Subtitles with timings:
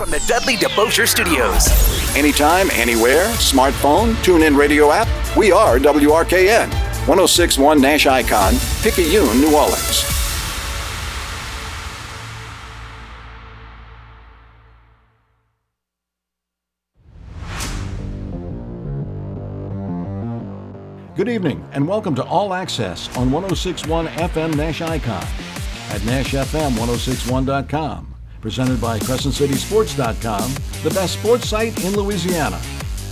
[0.00, 1.68] from the Dudley DeBosier Studios.
[2.16, 5.06] Anytime, anywhere, smartphone, tune in radio app,
[5.36, 6.70] we are WRKN.
[7.06, 10.06] 1061 Nash Icon, Picayune, New Orleans.
[21.14, 25.26] Good evening and welcome to All Access on 1061 FM Nash Icon
[25.90, 28.09] at NashFM1061.com.
[28.40, 32.58] Presented by CrescentCitySports.com, the best sports site in Louisiana.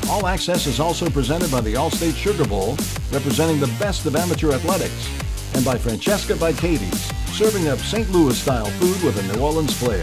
[0.09, 2.79] All Access is also presented by the Allstate Sugar Bowl,
[3.13, 5.07] representing the best of amateur athletics,
[5.55, 8.11] and by Francesca by Katie's, serving up St.
[8.11, 10.03] Louis style food with a New Orleans flair.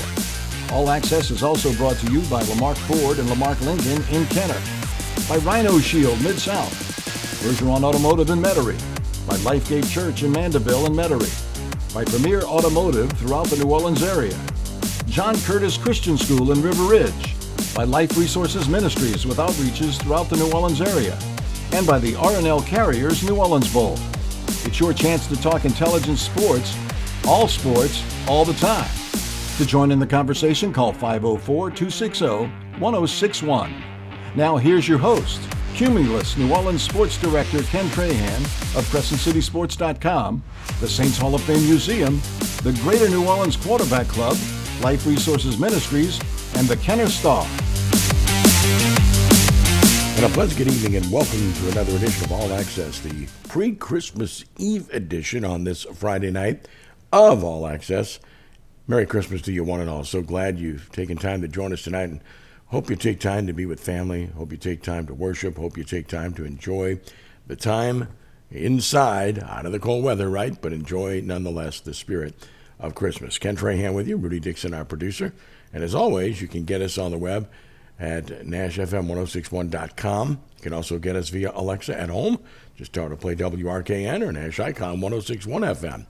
[0.71, 4.62] All Access is also brought to you by Lamarque Ford and Lamarque Lincoln in Kenner,
[5.27, 6.71] by Rhino Shield Mid South,
[7.41, 8.79] Bergeron Automotive in Metairie,
[9.26, 14.37] by Lifegate Church in Mandeville and Metairie, by Premier Automotive throughout the New Orleans area,
[15.07, 17.35] John Curtis Christian School in River Ridge,
[17.75, 21.17] by Life Resources Ministries with outreaches throughout the New Orleans area,
[21.73, 23.97] and by the RNL Carriers New Orleans Bowl.
[24.65, 26.75] It's your chance to talk intelligent sports,
[27.25, 28.89] all sports, all the time.
[29.57, 32.25] To join in the conversation, call 504 260
[32.79, 33.73] 1061.
[34.35, 35.40] Now, here's your host,
[35.75, 38.41] Cumulus New Orleans Sports Director Ken Trahan
[38.77, 40.43] of CrescentCitySports.com,
[40.81, 42.19] the Saints Hall of Fame Museum,
[42.63, 44.35] the Greater New Orleans Quarterback Club,
[44.81, 46.20] Life Resources Ministries,
[46.55, 47.45] and the Kenner Star.
[50.18, 53.73] And a pleasant good evening and welcome to another edition of All Access, the pre
[53.73, 56.68] Christmas Eve edition on this Friday night
[57.12, 58.20] of All Access.
[58.87, 60.03] Merry Christmas to you, one and all.
[60.03, 62.21] So glad you've taken time to join us tonight and
[62.68, 64.28] hope you take time to be with family.
[64.28, 65.57] Hope you take time to worship.
[65.57, 67.00] Hope you take time to enjoy
[67.47, 68.09] the time
[68.51, 70.62] inside, out of the cold weather, right?
[70.62, 72.35] But enjoy nonetheless the spirit
[72.79, 73.38] of Christmas.
[73.38, 75.34] Ken Trahan with you, Rudy Dixon, our producer.
[75.73, 77.50] And as always, you can get us on the web
[78.00, 80.29] at NashFM1061.com.
[80.29, 82.40] You can also get us via Alexa at home.
[82.75, 86.06] Just tell her to play WRKN or Nash Icon 1061 FM.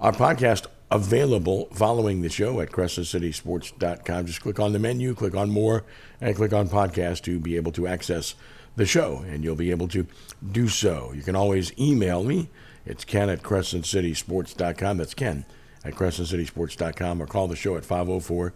[0.00, 4.26] Our podcast available following the show at CrescentCitySports.com.
[4.26, 5.84] Just click on the menu, click on more,
[6.20, 8.34] and click on podcast to be able to access
[8.76, 10.06] the show, and you'll be able to
[10.52, 11.12] do so.
[11.14, 12.48] You can always email me.
[12.86, 14.96] It's ken at CrescentCitySports.com.
[14.96, 15.44] That's ken
[15.84, 18.50] at CrescentCitySports.com, or call the show at 504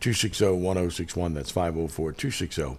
[0.00, 1.34] 260 1061.
[1.34, 2.78] That's 504 260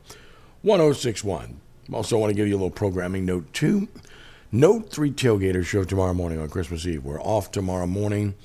[0.61, 1.59] 1061.
[1.91, 3.87] Also, I want to give you a little programming note, too.
[4.51, 7.03] Note 3 Tailgater show tomorrow morning on Christmas Eve.
[7.03, 8.35] We're off tomorrow morning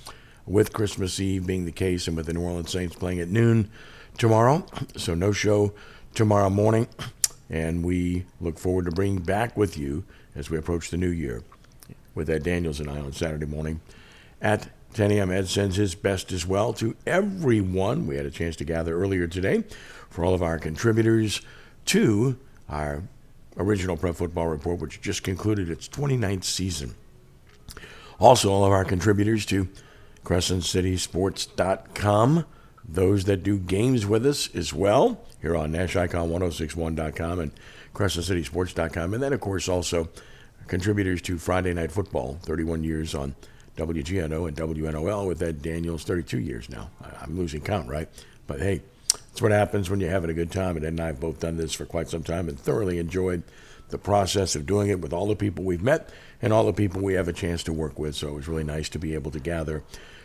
[0.47, 3.71] with Christmas Eve being the case and with the New Orleans Saints playing at noon
[4.17, 4.65] tomorrow.
[4.97, 5.75] So, no show
[6.15, 6.89] tomorrow morning.
[7.51, 11.43] And we look forward to bringing back with you as we approach the new year
[12.17, 13.81] with Ed Daniels and I on Saturday morning
[14.43, 15.31] at 10 a.m.
[15.31, 18.09] Ed sends his best as well to everyone.
[18.09, 19.63] We had a chance to gather earlier today
[20.09, 21.43] for all of our contributors
[21.85, 22.37] to
[22.69, 23.05] our
[23.59, 26.95] original Prep Football Report, which just concluded its 29th season.
[28.19, 29.69] Also, all of our contributors to
[30.25, 32.47] CrescentCitySports.com,
[32.89, 37.53] those that do games with us as well, here on NashIcon1061.com and
[37.95, 39.13] CrescentCitySports.com.
[39.13, 40.09] And then, of course, also
[40.69, 43.35] contributors to Friday Night Football, 31 years on
[43.77, 46.91] WGNO and WNOL with Ed Daniels, 32 years now.
[47.21, 48.09] I'm losing count, right?
[48.47, 50.77] But hey, that's what happens when you're having a good time.
[50.77, 53.43] And Ed and I have both done this for quite some time and thoroughly enjoyed
[53.89, 56.11] the process of doing it with all the people we've met
[56.43, 58.15] and all the people we have a chance to work with.
[58.15, 59.85] So it was really nice to be able to gather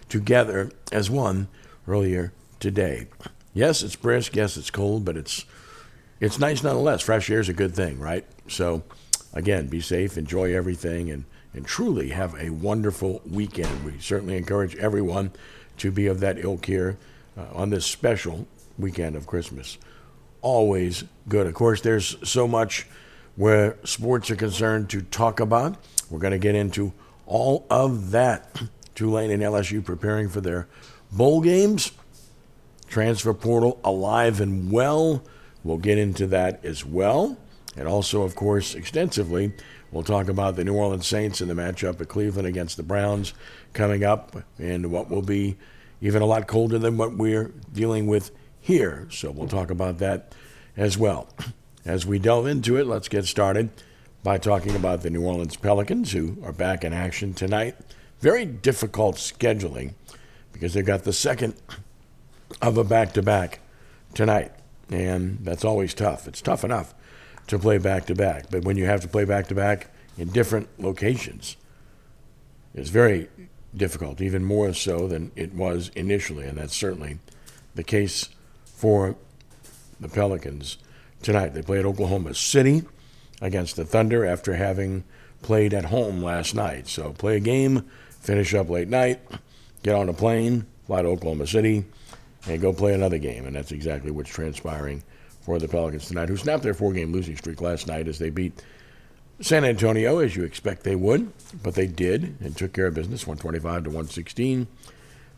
[0.10, 1.48] together as one
[1.88, 3.08] earlier today.
[3.54, 4.36] Yes, it's brisk.
[4.36, 5.46] Yes, it's cold, but it's
[6.20, 7.02] it's nice nonetheless.
[7.02, 8.26] Fresh air is a good thing, right?
[8.48, 8.84] So,
[9.34, 13.84] again, be safe, enjoy everything, and and truly have a wonderful weekend.
[13.84, 15.32] We certainly encourage everyone
[15.78, 16.98] to be of that ilk here
[17.38, 18.48] uh, on this special
[18.78, 19.78] weekend of Christmas.
[20.42, 21.48] Always good.
[21.48, 22.88] Of course, there's so much
[23.36, 25.76] where sports are concerned to talk about.
[26.10, 26.94] We're going to get into
[27.26, 28.62] all of that.
[28.96, 30.68] Tulane and LSU preparing for their
[31.12, 31.92] bowl games.
[32.88, 35.24] Transfer portal alive and well.
[35.64, 37.38] We'll get into that as well.
[37.78, 39.54] And also, of course, extensively,
[39.92, 43.34] we'll talk about the New Orleans Saints and the matchup at Cleveland against the Browns
[43.74, 45.58] coming up and what will be
[46.02, 49.08] even a lot colder than what we're dealing with here.
[49.10, 50.34] So we'll talk about that
[50.76, 51.30] as well.
[51.86, 53.70] As we delve into it, let's get started
[54.24, 57.76] by talking about the New Orleans Pelicans, who are back in action tonight.
[58.20, 59.94] Very difficult scheduling
[60.52, 61.56] because they've got the second
[62.62, 63.62] of a back to back
[64.14, 64.52] tonight.
[64.92, 66.28] And that's always tough.
[66.28, 66.94] It's tough enough
[67.52, 69.88] to play back to back, but when you have to play back to back
[70.18, 71.58] in different locations,
[72.74, 73.28] it's very
[73.76, 76.48] difficult, even more so than it was initially.
[76.48, 77.20] And that's certainly
[77.76, 78.30] the case
[78.64, 79.18] for
[80.00, 80.78] the Pelicans
[81.22, 81.50] tonight.
[81.50, 82.84] They play at Oklahoma City
[83.42, 85.04] against the Thunder after having
[85.42, 86.88] played at home last night.
[86.88, 87.84] So play a game,
[88.22, 89.20] finish up late night,
[89.84, 91.84] get on a plane, fly to Oklahoma City,
[92.48, 93.46] and go play another game.
[93.46, 95.04] And that's exactly what's transpiring
[95.42, 98.30] for the Pelicans tonight, who snapped their four game losing streak last night as they
[98.30, 98.62] beat
[99.40, 101.32] San Antonio, as you expect they would,
[101.64, 104.68] but they did and took care of business 125 to 116.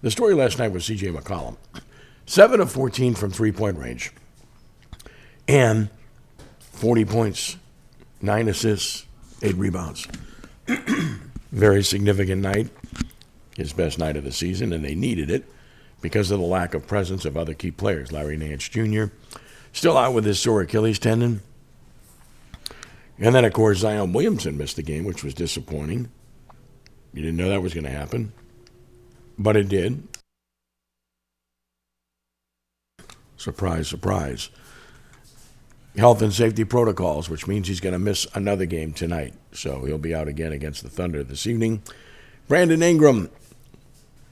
[0.01, 1.55] The story last night was CJ McCollum.
[2.25, 4.11] 7 of 14 from three point range
[5.47, 5.89] and
[6.59, 7.57] 40 points,
[8.21, 9.05] 9 assists,
[9.41, 10.07] 8 rebounds.
[11.51, 12.69] Very significant night,
[13.55, 15.45] his best night of the season, and they needed it
[16.01, 18.11] because of the lack of presence of other key players.
[18.11, 19.05] Larry Nance Jr.
[19.73, 21.41] still out with his sore Achilles tendon.
[23.19, 26.09] And then, of course, Zion Williamson missed the game, which was disappointing.
[27.13, 28.31] You didn't know that was going to happen,
[29.37, 30.07] but it did.
[33.37, 34.49] Surprise, surprise.
[35.95, 39.33] Health and safety protocols, which means he's going to miss another game tonight.
[39.51, 41.83] So he'll be out again against the Thunder this evening.
[42.47, 43.29] Brandon Ingram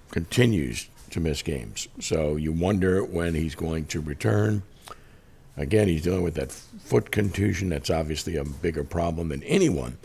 [0.09, 1.87] continues to miss games.
[1.99, 4.63] So you wonder when he's going to return.
[5.57, 7.69] Again, he's dealing with that foot contusion.
[7.69, 9.97] That's obviously a bigger problem than anyone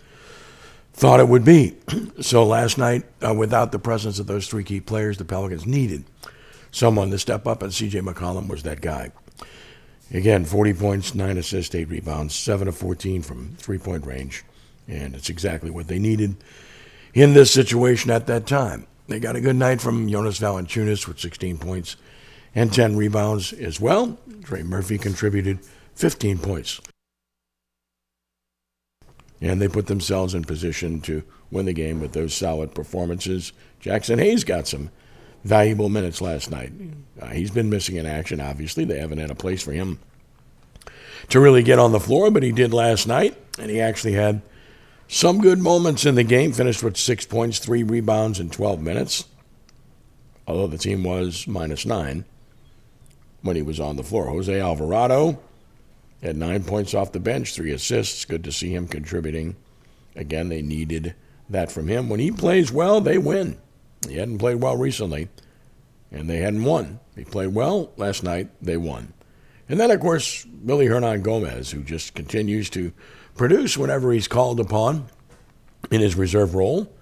[0.97, 1.77] thought it would be.
[2.21, 6.05] so last night, uh, without the presence of those three key players, the Pelicans needed
[6.71, 8.01] someone to step up, and C.J.
[8.01, 9.13] McCollum was that guy.
[10.13, 14.45] Again, 40 points, 9 assists, 8 rebounds, 7 of 14 from three point range.
[14.89, 16.37] And it's exactly what they needed
[17.13, 18.87] in this situation at that time.
[19.09, 21.97] They got a good night from Jonas Valanciunas with 16 points
[22.57, 24.19] and 10 rebounds as well.
[24.43, 25.61] Trey Murphy contributed
[25.95, 26.81] 15 points.
[29.43, 33.53] And they put themselves in position to win the game with those solid performances.
[33.83, 34.91] Jaxson Hayes got some
[35.45, 36.73] valuable minutes last night.
[37.21, 38.87] Uh, he's been missing in action, obviously.
[38.87, 39.99] They haven't had a place for him
[41.29, 44.41] to really get on the floor, but he did last night, and he actually had
[45.09, 46.53] some good moments in the game.
[46.53, 49.27] Finished with six points, three rebounds in 12 minutes,
[50.47, 52.25] although the team was minus nine
[53.47, 54.27] when he was on the floor.
[54.27, 55.39] Jose Alvarado
[56.23, 58.25] had nine points off the bench, three assists.
[58.25, 59.57] Good to see him contributing.
[60.15, 61.15] Again, they needed
[61.49, 62.09] that from him.
[62.09, 63.59] When he plays well, they win.
[64.09, 65.29] He hadn't played well recently,
[66.11, 67.01] and they hadn't won.
[67.15, 69.13] He played well last night, they won.
[69.69, 72.93] And then, of course, Willy Hernangómez, who just continues to
[73.35, 75.09] produce whenever he's called upon
[75.91, 76.93] in his reserve role.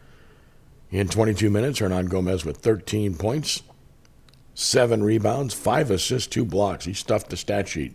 [0.90, 3.62] In 22 minutes, Hernangómez with 13 points,
[4.54, 6.84] seven rebounds, five assists, two blocks.
[6.84, 7.94] He stuffed the stat sheet.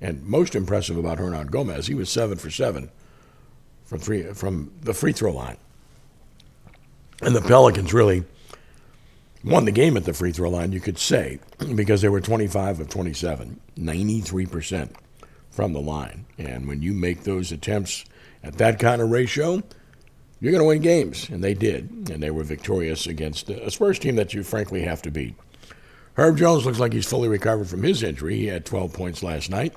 [0.00, 2.90] And most impressive about Hernangómez, he was seven for seven
[3.84, 5.56] from three from the free throw line.
[7.20, 8.24] And the Pelicans really
[9.44, 11.38] won the game at the free throw line, you could say,
[11.74, 14.90] because they were 25 of 27, 93%
[15.50, 16.24] from the line.
[16.38, 18.04] And when you make those attempts
[18.42, 19.62] at that kind of ratio,
[20.40, 21.28] you're going to win games.
[21.28, 22.10] And they did.
[22.10, 25.34] And they were victorious against a Spurs team that you frankly have to beat.
[26.20, 28.36] Herb Jones looks like he's fully recovered from his injury.
[28.36, 29.74] He had 12 points last night.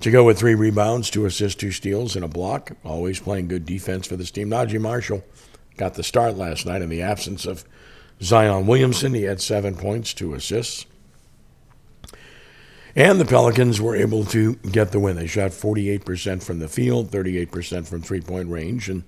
[0.00, 2.72] To go with three rebounds, two assists, two steals, and a block.
[2.84, 4.50] Always playing good defense for this team.
[4.50, 5.22] Naji Marshall
[5.76, 7.64] got the start last night in the absence of
[8.20, 9.14] Zion Williamson.
[9.14, 10.84] He had seven points, two assists.
[12.96, 15.14] And the Pelicans were able to get the win.
[15.14, 18.88] They shot 48% from the field, 38% from three point range.
[18.88, 19.04] And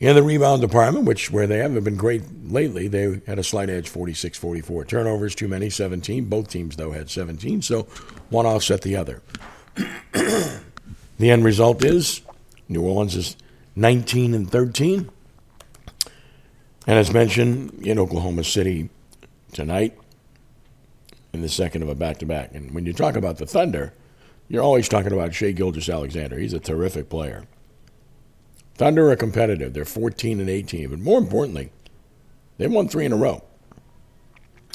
[0.00, 3.70] in the rebound department, which where they haven't been great lately, they had a slight
[3.70, 4.84] edge 46 44.
[4.84, 6.24] Turnovers, too many, 17.
[6.26, 7.62] Both teams, though, had 17.
[7.62, 7.82] So
[8.30, 9.22] one offset the other.
[10.12, 10.60] the
[11.20, 12.22] end result is
[12.68, 13.36] New Orleans is
[13.76, 15.10] 19 and 13.
[16.86, 18.90] And as mentioned, in Oklahoma City
[19.52, 19.98] tonight,
[21.32, 22.54] in the second of a back to back.
[22.54, 23.92] And when you talk about the Thunder,
[24.48, 26.38] you're always talking about Shai Gilgeous-Alexander.
[26.38, 27.44] He's a terrific player.
[28.74, 29.72] Thunder are competitive.
[29.72, 30.90] They're 14 and 18.
[30.90, 31.70] But more importantly,
[32.58, 33.44] they won three in a row.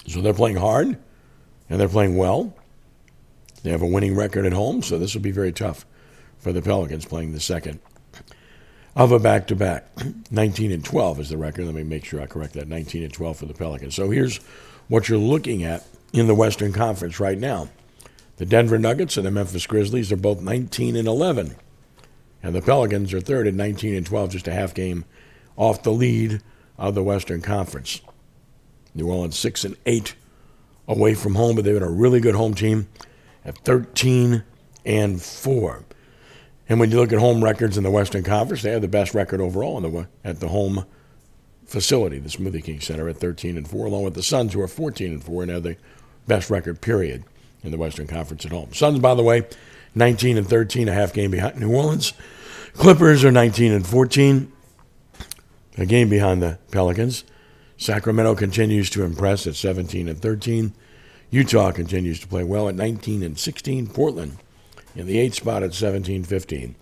[0.07, 0.97] So they're playing hard
[1.69, 2.55] and they're playing well.
[3.63, 5.85] They have a winning record at home, so this will be very tough
[6.37, 7.79] for the Pelicans playing the second
[8.95, 9.87] of a back to back.
[10.31, 11.65] 19 and 12 is the record.
[11.65, 12.67] Let me make sure I correct that.
[12.67, 13.95] 19 and 12 for the Pelicans.
[13.95, 14.37] So here's
[14.87, 17.69] what you're looking at in the Western Conference right now.
[18.37, 21.55] The Denver Nuggets and the Memphis Grizzlies are both 19 and 11.
[22.41, 25.05] And the Pelicans are third at 19 and 12, just a half game
[25.57, 26.41] off the lead
[26.77, 28.01] of the Western Conference.
[28.95, 30.15] New Orleans 6 and 8
[30.87, 32.87] away from home, but they've been a really good home team
[33.45, 34.43] at 13
[34.85, 35.83] and 4.
[36.69, 39.13] And when you look at home records in the Western Conference, they have the best
[39.13, 40.85] record overall the, at the home
[41.65, 44.67] facility, the Smoothie King Center, at 13 and 4, along with the Suns, who are
[44.67, 45.77] 14 and 4 and have the
[46.27, 47.23] best record period
[47.63, 48.73] in the Western Conference at home.
[48.73, 49.47] Suns, by the way,
[49.95, 52.13] 19 and 13, a half game behind New Orleans.
[52.73, 54.51] Clippers are 19 and 14,
[55.77, 57.23] a game behind the Pelicans.
[57.77, 60.73] Sacramento continues to impress at 17 and 13.
[61.31, 63.87] Utah continues to play well at 19 and 16.
[63.87, 64.37] Portland
[64.95, 66.75] in the eighth spot at 17 15.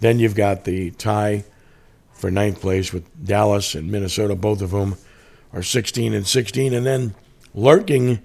[0.00, 1.44] Then you've got the tie
[2.12, 4.96] for ninth place with Dallas and Minnesota, both of whom
[5.52, 6.74] are 16 and 16.
[6.74, 7.14] And then
[7.54, 8.20] lurking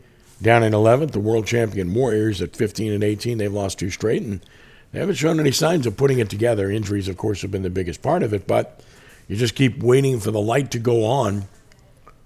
[0.46, 3.40] down in 11th, the world champion Warriors at 15 and 18.
[3.40, 4.46] They've lost two straight and
[4.92, 6.70] they haven't shown any signs of putting it together.
[6.70, 8.84] Injuries, of course, have been the biggest part of it, but
[9.28, 11.46] you just keep waiting for the light to go on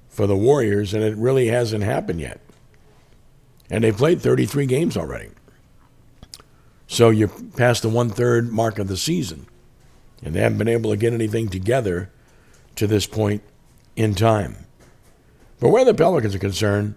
[0.09, 2.41] for the Warriors, and it really hasn't happened yet.
[3.69, 5.29] And they've played 33 games already.
[6.87, 9.47] So you're past the one third mark of the season,
[10.21, 12.11] and they haven't been able to get anything together
[12.75, 13.43] to this point
[13.95, 14.57] in time.
[15.61, 16.95] But where the Pelicans are concerned,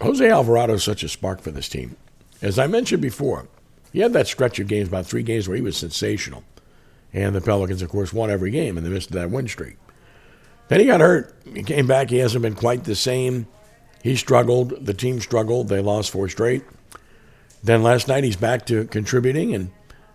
[0.00, 1.96] Jose Alvarado is such a spark for this team.
[2.40, 3.48] As I mentioned before,
[3.92, 6.44] he had that stretch of games, about three games, where he was sensational.
[7.12, 9.76] And the Pelicans, of course, won every game in the midst of that win streak.
[10.68, 11.34] Then he got hurt.
[11.52, 12.10] He came back.
[12.10, 13.46] He hasn't been quite the same.
[14.02, 14.86] He struggled.
[14.86, 15.68] The team struggled.
[15.68, 16.62] They lost four straight.
[17.62, 19.70] Then last night he's back to contributing and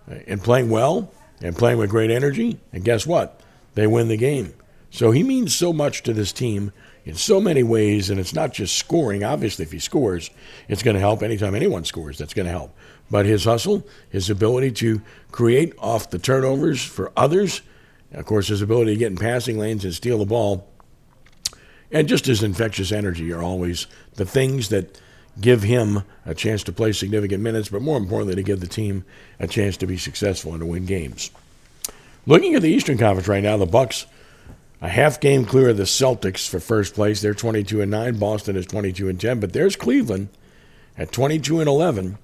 [0.09, 1.11] uh, and playing well
[1.41, 2.59] and playing with great energy.
[2.71, 3.41] And guess what?
[3.73, 4.53] They win the game.
[4.89, 6.71] So he means so much to this team
[7.05, 9.23] in so many ways, and it's not just scoring.
[9.23, 10.31] Obviously, if he scores,
[10.67, 11.21] it's going to help.
[11.21, 12.75] Anytime anyone scores, that's going to help.
[13.09, 17.61] But his hustle, his ability to create off the turnovers for others,
[18.11, 20.67] of course, his ability to get in passing lanes and steal the ball,
[21.91, 23.85] and just his infectious energy are always
[24.15, 24.99] the things that
[25.39, 29.05] give him a chance to play significant minutes, but more importantly, to give the team
[29.39, 31.29] a chance to be successful and to win games.
[32.25, 34.07] Looking at the Eastern Conference right now, the Bucks
[34.81, 37.21] a half game clear of the Celtics for first place.
[37.21, 38.17] They're 22 and 9.
[38.19, 40.29] Boston is 22 and 10, but there's Cleveland
[40.97, 42.17] at 22 and 11, and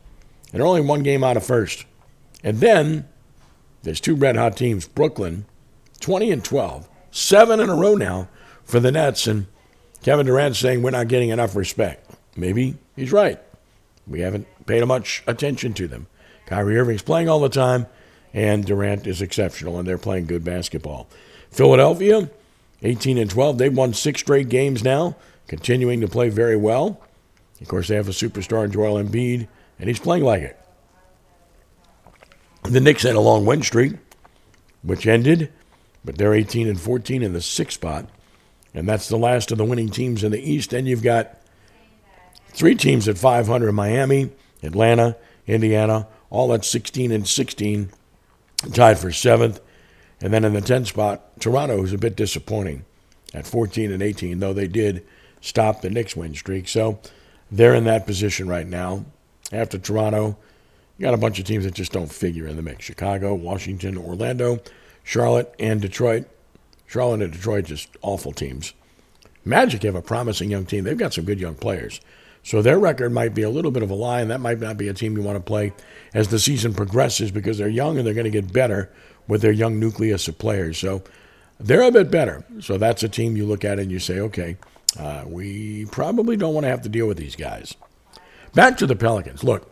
[0.51, 1.85] they're only one game out of first.
[2.43, 3.07] And then
[3.83, 5.45] there's two red hot teams, Brooklyn
[5.99, 8.27] 20 and 12, seven in a row now
[8.63, 9.47] for the Nets and
[10.03, 12.09] Kevin Durant saying we're not getting enough respect.
[12.35, 13.39] Maybe he's right.
[14.07, 16.07] We haven't paid much attention to them.
[16.47, 17.85] Kyrie Irving's playing all the time,
[18.33, 21.07] and Durant is exceptional, and they're playing good basketball.
[21.51, 22.29] Philadelphia,
[22.83, 23.57] 18 and 12.
[23.57, 25.15] They've won six straight games now,
[25.47, 27.01] continuing to play very well.
[27.61, 29.47] Of course, they have a superstar in Joel Embiid,
[29.79, 30.57] and he's playing like it.
[32.63, 33.93] The Knicks had a long win streak,
[34.83, 35.51] which ended,
[36.03, 38.07] but they're 18 and 14 in the sixth spot,
[38.73, 40.73] and that's the last of the winning teams in the East.
[40.73, 41.39] And you've got
[42.49, 44.31] three teams at 500: Miami,
[44.63, 47.91] Atlanta, Indiana, all at 16 and 16,
[48.73, 49.59] tied for seventh.
[50.21, 52.85] And then in the 10th spot, Toronto, who's a bit disappointing
[53.33, 55.05] at 14 and 18, though they did
[55.41, 56.67] stop the Knicks win streak.
[56.67, 56.99] So
[57.51, 59.05] they're in that position right now.
[59.51, 60.37] After Toronto,
[60.97, 63.97] you got a bunch of teams that just don't figure in the mix Chicago, Washington,
[63.97, 64.59] Orlando,
[65.03, 66.27] Charlotte, and Detroit.
[66.87, 68.73] Charlotte and Detroit, just awful teams.
[69.43, 70.83] Magic have a promising young team.
[70.83, 72.01] They've got some good young players.
[72.43, 74.77] So their record might be a little bit of a lie, and that might not
[74.77, 75.73] be a team you want to play
[76.13, 78.91] as the season progresses because they're young and they're going to get better
[79.27, 80.77] with their young nucleus of players.
[80.77, 81.03] So
[81.59, 82.43] they're a bit better.
[82.59, 84.57] So that's a team you look at and you say, okay,
[84.99, 87.75] uh, we probably don't want to have to deal with these guys.
[88.53, 89.43] Back to the Pelicans.
[89.43, 89.71] Look,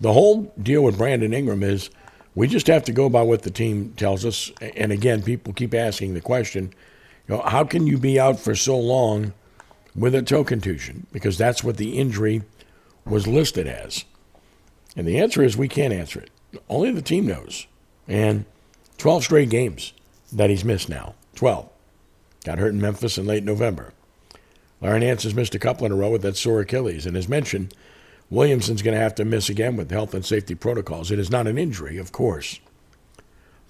[0.00, 1.90] the whole deal with Brandon Ingram is
[2.34, 4.50] we just have to go by what the team tells us.
[4.60, 6.72] And again, people keep asking the question,
[7.28, 9.34] you know, how can you be out for so long
[9.94, 11.06] with a toe contusion?
[11.12, 12.42] Because that's what the injury
[13.04, 14.04] was listed as.
[14.96, 16.30] And the answer is we can't answer it.
[16.68, 17.66] Only the team knows.
[18.06, 18.44] And
[18.98, 19.92] 12 straight games
[20.32, 21.14] that he's missed now.
[21.36, 21.68] 12.
[22.44, 23.92] Got hurt in Memphis in late November.
[24.80, 27.06] Larry Nance has missed a couple in a row with that sore Achilles.
[27.06, 27.74] And as mentioned,
[28.30, 31.10] Williamson's going to have to miss again with health and safety protocols.
[31.10, 32.60] It is not an injury, of course.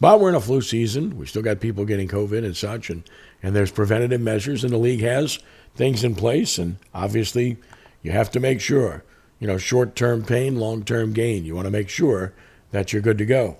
[0.00, 1.16] But we're in a flu season.
[1.16, 3.02] We still got people getting COVID and such, and,
[3.42, 5.38] and there's preventative measures, and the league has
[5.74, 6.58] things in place.
[6.58, 7.56] And obviously,
[8.02, 9.04] you have to make sure,
[9.38, 11.44] you know, short term pain, long term gain.
[11.44, 12.32] You want to make sure
[12.70, 13.56] that you're good to go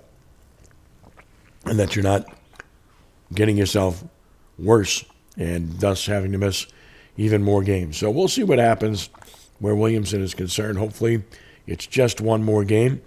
[1.65, 2.25] and that you're not
[3.33, 4.03] getting yourself
[4.57, 5.05] worse
[5.37, 6.67] and thus having to miss
[7.17, 7.97] even more games.
[7.97, 9.09] So we'll see what happens
[9.59, 10.77] where Williamson is concerned.
[10.77, 11.23] Hopefully,
[11.67, 13.01] it's just one more game.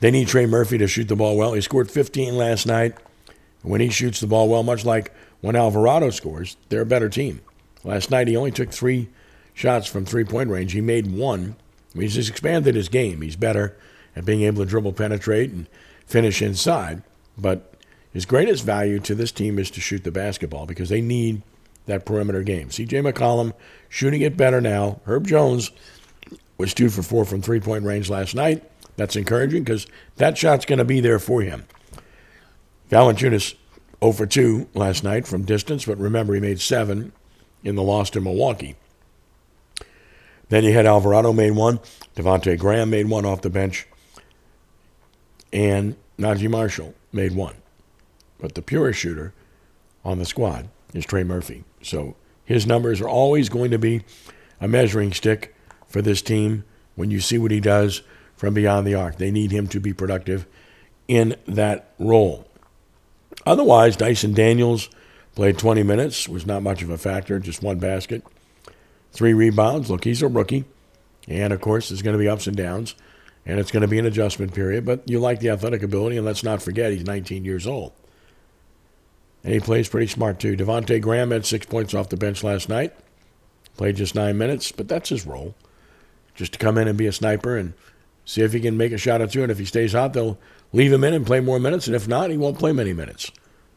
[0.00, 1.54] They need Trey Murphy to shoot the ball well.
[1.54, 2.96] He scored 15 last night.
[3.66, 7.40] When he shoots the ball well, much like when Alvarado scores, they're a better team.
[7.82, 9.08] Last night, he only took three
[9.54, 10.72] shots from three point range.
[10.72, 11.56] He made one.
[11.92, 13.22] I mean, he's expanded his game.
[13.22, 13.76] He's better
[14.14, 15.66] at being able to dribble, penetrate, and
[16.06, 17.02] finish inside.
[17.36, 17.74] But
[18.12, 21.42] his greatest value to this team is to shoot the basketball because they need
[21.86, 22.68] that perimeter game.
[22.68, 23.52] CJ McCollum
[23.88, 25.00] shooting it better now.
[25.06, 25.72] Herb Jones
[26.56, 28.62] was two for four from three point range last night.
[28.94, 31.64] That's encouraging because that shot's going to be there for him.
[32.90, 33.54] Valanciunas
[34.00, 37.12] 0 for 2 last night from distance, but remember he made seven
[37.64, 38.76] in the loss to Milwaukee.
[40.48, 41.80] Then you had Alvarado made one,
[42.14, 43.86] Devonte Graham made one off the bench,
[45.52, 47.56] and Naji Marshall made one.
[48.38, 49.32] But the purest shooter
[50.04, 51.64] on the squad is Trey Murphy.
[51.82, 52.14] So
[52.44, 54.02] his numbers are always going to be
[54.60, 55.54] a measuring stick
[55.88, 56.64] for this team
[56.94, 58.02] when you see what he does
[58.36, 59.16] from beyond the arc.
[59.16, 60.46] They need him to be productive
[61.08, 62.45] in that role.
[63.46, 64.90] Otherwise, Dyson Daniels
[65.36, 68.24] played 20 minutes, was not much of a factor, just one basket,
[69.12, 69.88] three rebounds.
[69.88, 70.64] Look, he's a rookie.
[71.28, 72.94] And of course, there's going to be ups and downs,
[73.44, 74.84] and it's going to be an adjustment period.
[74.84, 77.92] But you like the athletic ability, and let's not forget he's 19 years old.
[79.44, 80.56] And he plays pretty smart too.
[80.56, 82.92] Devonte Graham had six points off the bench last night.
[83.76, 85.54] Played just nine minutes, but that's his role.
[86.34, 87.74] Just to come in and be a sniper and
[88.24, 89.42] see if he can make a shot or two.
[89.42, 90.38] And if he stays hot, they'll
[90.72, 91.86] leave him in and play more minutes.
[91.86, 93.30] And if not, he won't play many minutes.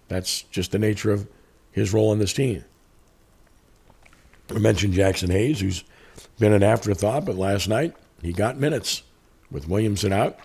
[0.08, 1.28] That's just the nature of
[1.72, 2.64] his role on this team.
[4.50, 5.84] I mentioned Jaxson Hayes, who's
[6.40, 9.04] been an afterthought, but last night he got minutes
[9.52, 10.40] with Williamson out,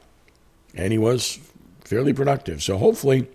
[0.75, 1.39] and he was
[1.85, 2.63] fairly productive.
[2.63, 3.27] So hopefully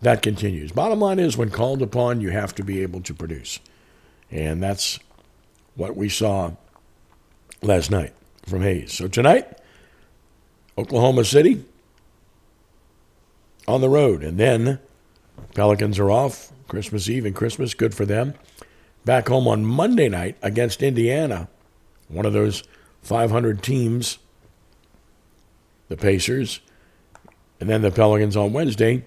[0.00, 0.72] that continues.
[0.72, 3.58] Bottom line is, when called upon, you have to be able to produce.
[4.30, 4.98] And that's
[5.74, 6.52] what we saw
[7.62, 8.12] last night
[8.46, 8.92] from Hayes.
[8.92, 9.58] So tonight,
[10.78, 11.64] Oklahoma City
[13.66, 14.22] on the road.
[14.22, 14.78] And then
[15.54, 17.74] Pelicans are off Christmas Eve and Christmas.
[17.74, 18.34] Good for them.
[19.04, 21.48] Back home on Monday night against Indiana,
[22.08, 22.64] one of those
[23.02, 24.18] 500 teams,
[25.88, 26.60] the Pacers.
[27.60, 29.04] And then the Pelicans on Wednesday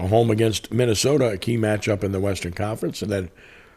[0.00, 3.02] a home against Minnesota, a key matchup in the Western Conference.
[3.02, 3.30] And then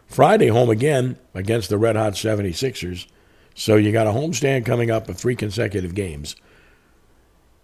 [0.07, 3.07] Friday, home again against the Red Hot 76ers.
[3.55, 6.35] So you got a homestand coming up of three consecutive games.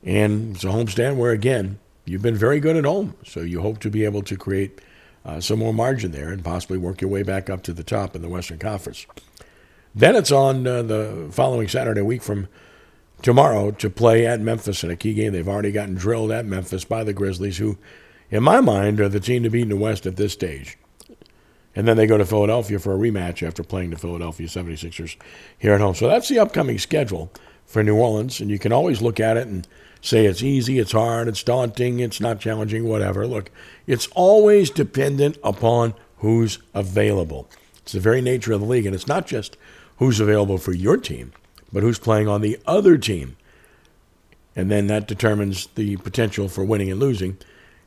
[0.04, 3.16] And it's a homestand where, again, you've been very good at home.
[3.24, 4.82] So you hope to be able to create
[5.24, 8.16] uh, some more margin there and possibly work your way back up to the top
[8.16, 9.06] in the Western Conference.
[9.94, 12.48] Then it's on uh, the following Saturday week from
[13.22, 15.34] tomorrow to play at Memphis in a key game.
[15.34, 17.78] They've already gotten drilled at Memphis by the Grizzlies, who,
[18.30, 20.78] in my mind, are the team to beat in the West at this stage.
[21.76, 25.16] And then they go to Philadelphia for a rematch after playing the Philadelphia 76ers
[25.58, 25.96] here at home.
[25.96, 27.32] So that's the upcoming schedule
[27.66, 28.42] for New Orleans.
[28.42, 29.68] And you can always look at it and
[30.02, 33.28] say it's easy, it's hard, it's daunting, it's not challenging, whatever.
[33.28, 33.52] Look,
[33.88, 37.50] it's always dependent upon who's available.
[37.78, 38.86] It's the very nature of the league.
[38.86, 39.58] And it's not just
[39.98, 41.34] who's available for your team,
[41.72, 43.36] but who's playing on the other team.
[44.56, 47.38] And then that determines the potential for winning and losing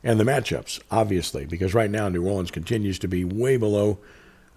[0.03, 3.99] and the matchups, obviously, because right now New Orleans continues to be way below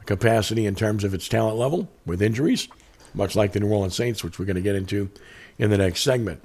[0.04, 2.68] capacity in terms of its talent level with injuries,
[3.14, 5.10] much like the New Orleans Saints, which we're going to get into
[5.58, 6.42] in the next segment.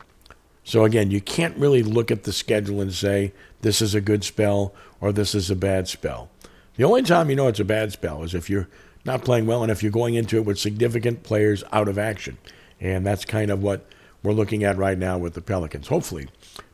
[0.63, 4.23] So again, you can't really look at the schedule and say this is a good
[4.23, 6.29] spell or this is a bad spell.
[6.75, 8.67] The only time you know it's a bad spell is if you're
[9.03, 12.37] not playing well and if you're going into it with significant players out of action.
[12.79, 13.85] And that's kind of what
[14.23, 15.87] we're looking at right now with the Pelicans.
[15.87, 16.27] Hopefully,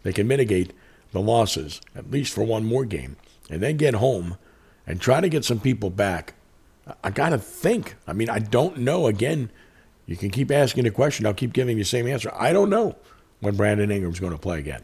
[0.03, 0.73] they can mitigate
[1.11, 3.15] the losses, at least for one more game,
[3.49, 4.37] and then get home
[4.85, 6.33] and try to get some people back.
[7.03, 7.95] I got to think.
[8.05, 9.07] I mean, I don't know.
[9.07, 9.49] Again,
[10.05, 11.25] you can keep asking the question.
[11.25, 12.31] I'll keep giving you the same answer.
[12.33, 12.95] I don't know
[13.39, 14.83] when Brandon Ingram's going to play again.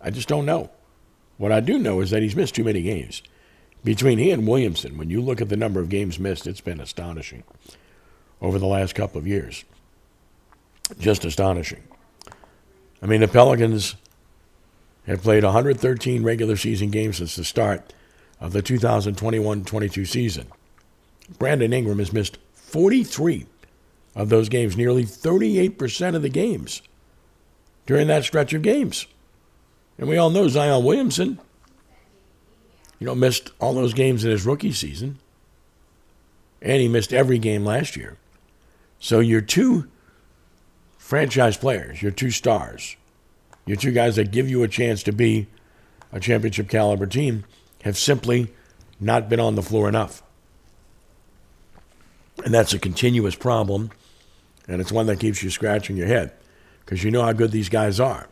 [0.00, 0.70] I just don't know.
[1.36, 3.22] What I do know is that he's missed too many games.
[3.84, 6.80] Between he and Williamson, when you look at the number of games missed, it's been
[6.80, 7.44] astonishing
[8.40, 9.64] over the last couple of years.
[10.98, 11.82] Just astonishing.
[13.00, 13.94] I mean, the Pelicans
[15.06, 17.92] have played 113 regular season games since the start
[18.40, 20.48] of the 2021 22 season.
[21.38, 23.46] Brandon Ingram has missed 43
[24.16, 26.82] of those games, nearly 38% of the games
[27.88, 29.06] during that stretch of games.
[29.96, 31.40] And we all know Zion Williamson,
[32.98, 35.18] you know, missed all those games in his rookie season.
[36.60, 38.18] And he missed every game last year.
[39.00, 39.88] So your two
[40.98, 42.96] franchise players, your two stars,
[43.64, 45.46] your two guys that give you a chance to be
[46.12, 47.46] a championship caliber team
[47.84, 48.52] have simply
[49.00, 50.22] not been on the floor enough.
[52.44, 53.92] And that's a continuous problem,
[54.66, 56.37] and it's one that keeps you scratching your head
[56.88, 58.28] because you know how good these guys are.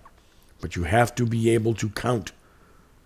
[0.63, 2.33] But you have to be able to count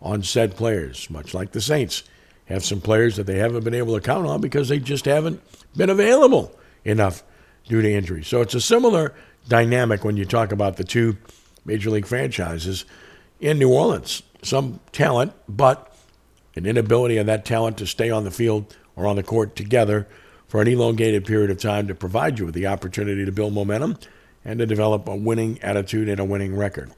[0.00, 2.04] on said players, much like the Saints
[2.44, 5.42] have some players that they haven't been able to count on because they just haven't
[5.76, 7.24] been available enough
[7.64, 8.22] due to injury.
[8.22, 9.12] So it's a similar
[9.48, 11.16] dynamic when you talk about the two
[11.64, 12.84] major league franchises
[13.40, 14.22] in New Orleans.
[14.42, 15.92] Some talent, but
[16.54, 20.06] an inability of that talent to stay on the field or on the court together
[20.46, 23.98] for an elongated period of time to provide you with the opportunity to build momentum
[24.44, 26.92] and to develop a winning attitude and a winning record.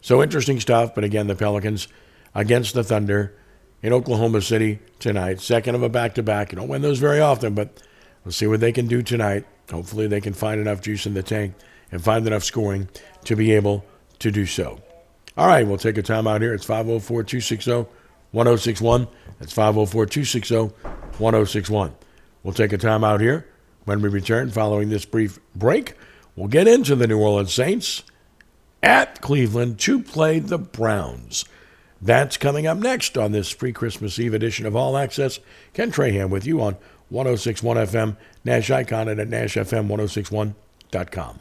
[0.00, 0.94] So interesting stuff.
[0.94, 1.88] But again, the Pelicans
[2.34, 3.34] against the Thunder
[3.82, 6.52] in Oklahoma City tonight, second of a back to back.
[6.52, 7.82] You don't win those very often, but
[8.24, 9.44] we'll see what they can do tonight.
[9.70, 11.54] Hopefully, they can find enough juice in the tank
[11.90, 12.88] and find enough scoring
[13.24, 13.84] to be able
[14.20, 14.80] to do so.
[15.36, 16.54] All right, we'll take a timeout here.
[16.54, 17.86] It's 504 260
[18.32, 19.08] 1061.
[19.38, 20.56] That's 504 260
[21.18, 21.94] 1061.
[22.42, 23.46] We'll take a timeout here.
[23.84, 25.94] When we return following this brief break,
[26.36, 28.02] we'll get into the New Orleans Saints
[28.82, 31.44] at Cleveland to play the Browns.
[32.00, 35.40] That's coming up next on this pre Christmas Eve edition of All Access.
[35.72, 36.76] Ken Trahan with you on
[37.08, 41.40] 1061 FM, Nash Icon, and at NashFM1061.com.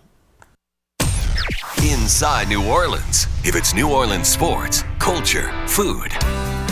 [1.83, 3.27] Inside New Orleans.
[3.43, 6.11] If it's New Orleans sports, culture, food.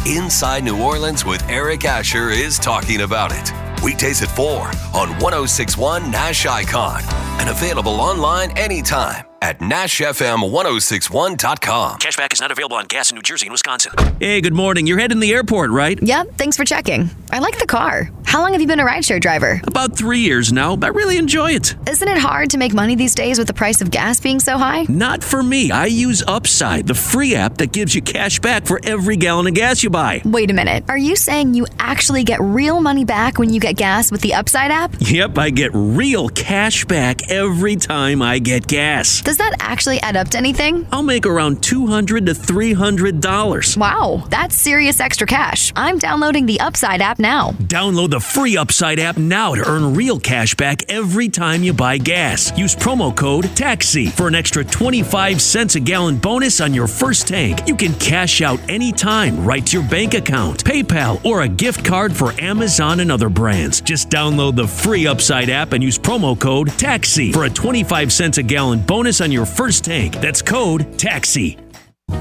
[0.08, 3.52] Inside New Orleans with Eric Asher is talking about it.
[3.84, 7.02] Weekdays at 4 on 1061 Nash Icon
[7.40, 12.00] and available online anytime at NashFM1061.com.
[12.00, 13.92] Cashback is not available on gas in New Jersey and Wisconsin.
[14.18, 14.88] Hey, good morning.
[14.88, 16.02] You're heading to the airport, right?
[16.02, 17.10] Yep, thanks for checking.
[17.30, 18.10] I like the car.
[18.26, 19.60] How long have you been a rideshare driver?
[19.68, 20.78] About three years now.
[20.82, 21.76] I really enjoy it.
[21.90, 24.58] Isn't it hard to make money these days with the price of gas being so
[24.58, 24.86] high?
[24.88, 25.72] Not for me.
[25.72, 29.56] I use Upside, the free app that gives you cash back for every gallon of
[29.56, 30.22] gas you buy.
[30.24, 30.86] Wait a minute.
[30.88, 34.36] Are you saying you actually get real money back when you get gas with the
[34.36, 34.96] Upside app?
[35.00, 39.20] Yep, I get real cash back every time I get gas.
[39.34, 40.86] Does that actually add up to anything?
[40.92, 43.78] I'll make around 200 to $300.
[43.78, 45.74] Wow, that's serious extra cash.
[45.76, 47.54] I'm downloading the Upside app now.
[47.64, 51.98] Download the free Upside app now to earn real cash back every time you buy
[51.98, 52.56] gas.
[52.56, 57.28] Use promo code TAXI for an extra 25 cents a gallon bonus on your first
[57.28, 57.68] tank.
[57.68, 62.16] You can cash out anytime right to your bank account, PayPal, or a gift card
[62.16, 63.82] for Amazon and other brands.
[63.82, 68.38] Just download the free Upside app and use promo code TAXI for a 25 cents
[68.38, 70.20] a gallon bonus on your first tank.
[70.22, 71.63] That's code TAXI.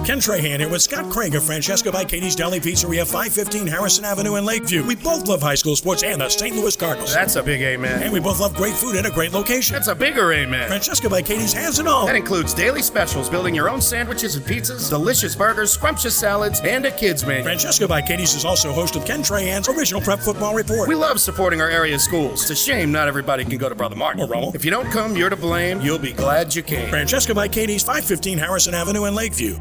[0.04, 4.34] Ken Trahan here with Scott Craig of Francesca by Katie's Deli Pizzeria, 515 Harrison Avenue
[4.34, 4.84] in Lakeview.
[4.84, 6.56] We both love high school sports and the St.
[6.56, 7.14] Louis Cardinals.
[7.14, 8.02] That's a big amen.
[8.02, 9.74] And we both love great food and a great location.
[9.74, 10.66] That's a bigger amen.
[10.66, 12.06] Francesca by Katie's has it all.
[12.06, 16.84] That includes daily specials, building your own sandwiches and pizzas, delicious burgers, scrumptious salads, and
[16.84, 17.44] a kids menu.
[17.44, 20.88] Francesca by Katie's is also host of Ken Trahan's original Prep Football Report.
[20.88, 22.42] We love supporting our area schools.
[22.42, 24.22] It's a shame not everybody can go to Brother Martin.
[24.22, 24.52] Or.
[24.52, 25.80] If you don't come, you're to blame.
[25.80, 26.90] You'll be glad you came.
[26.90, 29.60] Francesca by Katie's, 515 Harrison Avenue in Lakeview.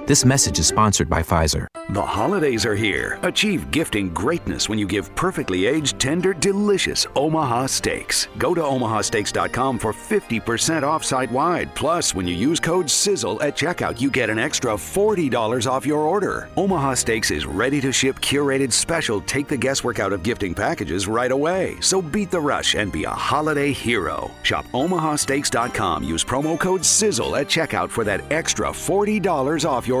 [0.11, 1.67] This message is sponsored by Pfizer.
[1.91, 3.17] The holidays are here.
[3.23, 8.27] Achieve gifting greatness when you give perfectly aged, tender, delicious Omaha steaks.
[8.37, 11.73] Go to omahasteaks.com for 50% off site wide.
[11.75, 16.01] Plus, when you use code SIZZLE at checkout, you get an extra $40 off your
[16.01, 16.49] order.
[16.57, 21.07] Omaha Steaks is ready to ship curated special take the guesswork out of gifting packages
[21.07, 21.77] right away.
[21.79, 24.29] So beat the rush and be a holiday hero.
[24.43, 26.03] Shop omahasteaks.com.
[26.03, 30.00] Use promo code SIZZLE at checkout for that extra $40 off your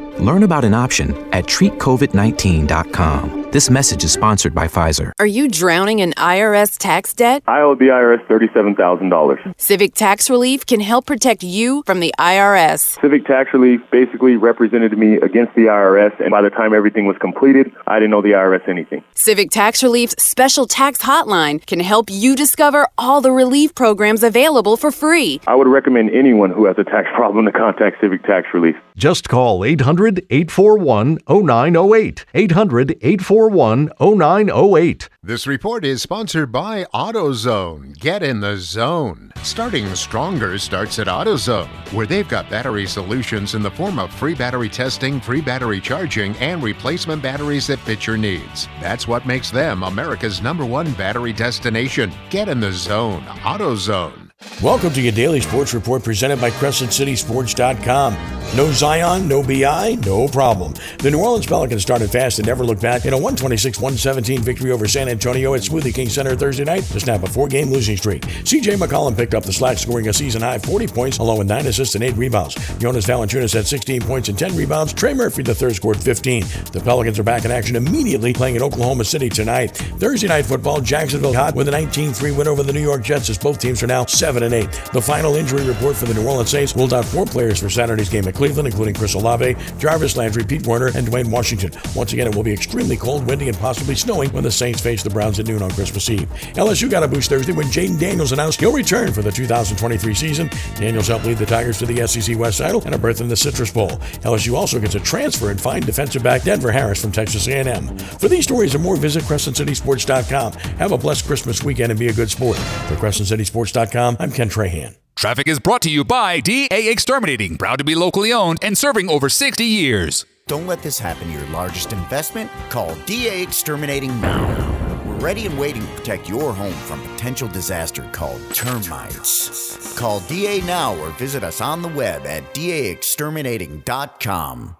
[0.19, 3.41] Learn about an option at treatcovid19.com.
[3.51, 5.11] This message is sponsored by Pfizer.
[5.19, 7.43] Are you drowning in IRS tax debt?
[7.47, 9.53] I owe the IRS $37,000.
[9.59, 12.97] Civic Tax Relief can help protect you from the IRS.
[13.01, 17.17] Civic Tax Relief basically represented me against the IRS, and by the time everything was
[17.17, 19.03] completed, I didn't owe the IRS anything.
[19.15, 24.77] Civic Tax Relief's special tax hotline can help you discover all the relief programs available
[24.77, 25.41] for free.
[25.45, 28.77] I would recommend anyone who has a tax problem to contact Civic Tax Relief.
[28.95, 32.25] Just call 800 841 0908.
[32.33, 35.09] 800 841 0908.
[35.23, 37.97] This report is sponsored by AutoZone.
[37.99, 39.31] Get in the zone.
[39.43, 44.33] Starting stronger starts at AutoZone, where they've got battery solutions in the form of free
[44.33, 48.67] battery testing, free battery charging, and replacement batteries that fit your needs.
[48.81, 52.11] That's what makes them America's number one battery destination.
[52.29, 53.21] Get in the zone.
[53.21, 54.20] AutoZone.
[54.63, 58.17] Welcome to your daily sports report presented by CrescentCitySports.com.
[58.55, 60.73] No Zion, no BI, no problem.
[60.97, 64.87] The New Orleans Pelicans started fast and never looked back in a 126-117 victory over
[64.87, 68.23] San Antonio at Smoothie King Center Thursday night to snap a four-game losing streak.
[68.23, 71.95] CJ McCollum picked up the slack, scoring a season-high 40 points along with 9 assists
[71.95, 72.55] and 8 rebounds.
[72.77, 74.91] Jonas Valanciunas had 16 points and 10 rebounds.
[74.91, 76.43] Trey Murphy the third scored 15.
[76.71, 79.77] The Pelicans are back in action immediately playing in Oklahoma City tonight.
[79.77, 83.37] Thursday night football, Jacksonville hot with a 19-3 win over the New York Jets as
[83.37, 84.69] both teams are now 7 and 8.
[84.93, 88.09] The final injury report for the New Orleans Saints ruled out four players for Saturday's
[88.09, 91.71] game at Cleveland, including Chris Olave, Jarvis Landry, Pete Werner, and Dwayne Washington.
[91.95, 95.03] Once again, it will be extremely cold, windy, and possibly snowing when the Saints face
[95.03, 96.29] the Browns at noon on Christmas Eve.
[96.55, 100.49] LSU got a boost Thursday when Jayden Daniels announced he'll return for the 2023 season.
[100.75, 103.35] Daniels helped lead the Tigers to the SEC West title and a berth in the
[103.35, 103.89] Citrus Bowl.
[104.23, 107.97] LSU also gets a transfer and fine defensive back Denver Harris from Texas A&M.
[107.97, 110.53] For these stories and more, visit CrescentCitySports.com.
[110.53, 112.57] Have a blessed Christmas weekend and be a good sport.
[112.57, 114.97] For CrescentCitySports.com, I'm Ken Trahan.
[115.15, 119.09] Traffic is brought to you by DA Exterminating, proud to be locally owned and serving
[119.09, 120.27] over 60 years.
[120.45, 122.51] Don't let this happen to your largest investment.
[122.69, 125.01] Call DA Exterminating now.
[125.07, 129.97] We're ready and waiting to protect your home from potential disaster called termites.
[129.97, 134.75] Call DA now or visit us on the web at daexterminating.com.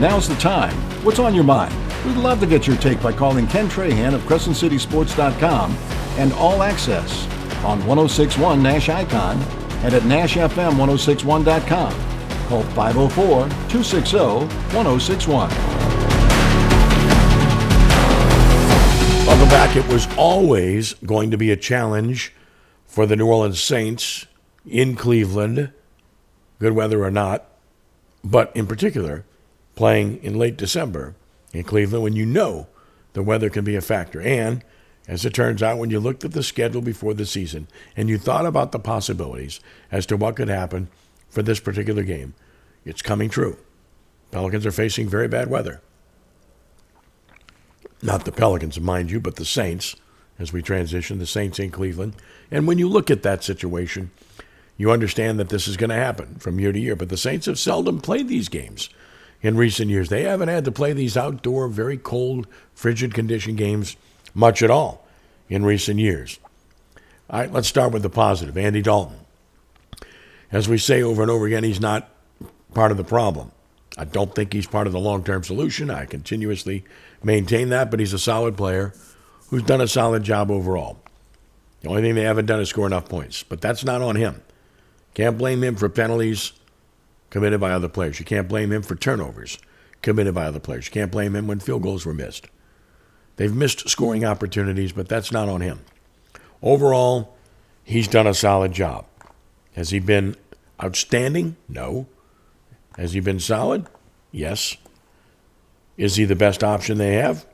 [0.00, 0.76] Now's the time.
[1.02, 1.87] What's on your mind?
[2.08, 5.76] We'd love to get your take by calling Ken Trahan of CrescentCitySports.com
[6.16, 7.26] and All Access
[7.62, 9.36] on 1061 Nash Icon
[9.82, 11.92] and at NashFM1061.com.
[12.48, 14.16] Call 504 260
[14.74, 15.50] 1061.
[19.26, 19.76] Welcome back.
[19.76, 22.32] It was always going to be a challenge
[22.86, 24.26] for the New Orleans Saints
[24.66, 25.72] in Cleveland,
[26.58, 27.44] good weather or not,
[28.24, 29.26] but in particular,
[29.74, 31.14] playing in late December
[31.52, 32.66] in Cleveland when you know
[33.12, 34.20] the weather can be a factor.
[34.20, 34.64] And
[35.06, 38.18] as it turns out, when you looked at the schedule before the season and you
[38.18, 40.88] thought about the possibilities as to what could happen
[41.30, 42.34] for this particular game,
[42.84, 43.58] it's coming true.
[44.30, 45.80] Pelicans are facing very bad weather.
[48.02, 49.96] Not the Pelicans, mind you, but the Saints
[50.38, 52.14] as we transition, the Saints in Cleveland.
[52.50, 54.10] And when you look at that situation,
[54.76, 56.94] you understand that this is going to happen from year to year.
[56.94, 58.88] But the Saints have seldom played these games
[59.42, 60.08] in recent years.
[60.08, 63.96] They haven't had to play these outdoor, very cold, frigid condition games
[64.34, 65.06] much at all
[65.48, 66.38] in recent years.
[67.30, 68.56] All right, let's start with the positive.
[68.56, 69.18] Andy Dalton.
[70.50, 72.08] As we say over and over again, he's not
[72.74, 73.52] part of the problem.
[73.98, 75.90] I don't think he's part of the long term solution.
[75.90, 76.84] I continuously
[77.22, 78.94] maintain that, but he's a solid player
[79.48, 80.98] who's done a solid job overall.
[81.80, 84.42] The only thing they haven't done is score enough points, but that's not on him.
[85.14, 86.52] Can't blame him for penalties
[87.30, 88.18] committed by other players.
[88.18, 89.58] You can't blame him for turnovers
[90.02, 90.86] committed by other players.
[90.86, 92.46] You can't blame him when field goals were missed.
[93.36, 95.80] They've missed scoring opportunities, but that's not on him.
[96.62, 97.36] Overall,
[97.84, 99.06] he's done a solid job.
[99.74, 100.36] Has he been
[100.82, 101.56] outstanding?
[101.68, 102.06] No.
[102.96, 103.86] Has he been solid?
[104.32, 104.76] Yes.
[105.96, 107.46] Is he the best option they have?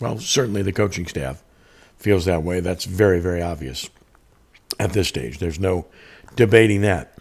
[0.00, 1.42] Well, certainly the coaching staff
[1.96, 2.60] feels that way.
[2.60, 3.90] That's very, very obvious
[4.78, 5.38] at this stage.
[5.38, 5.86] There's no
[6.36, 7.14] debating that.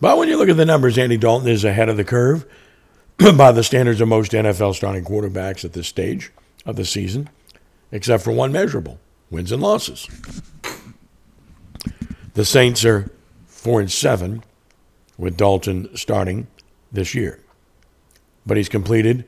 [0.00, 2.46] But when you look at the numbers, Andy Dalton is ahead of the curve
[3.36, 6.32] by the standards of most NFL starting quarterbacks at this stage
[6.64, 7.28] of the season,
[7.90, 10.08] except for one measurable wins and losses.
[12.34, 13.10] The Saints are
[13.46, 14.44] 4 and 7
[15.16, 16.46] with Dalton starting
[16.92, 17.40] this year.
[18.46, 19.24] But he's completed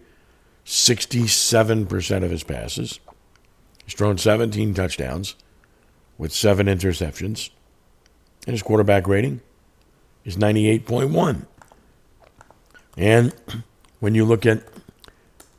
[0.65, 3.01] 67% of his passes.
[3.85, 5.35] He's thrown 17 touchdowns
[6.17, 7.51] with seven interceptions.
[8.47, 9.41] And his quarterback rating
[10.25, 11.47] is 98.1.
[12.97, 13.35] And
[14.01, 14.63] when you look at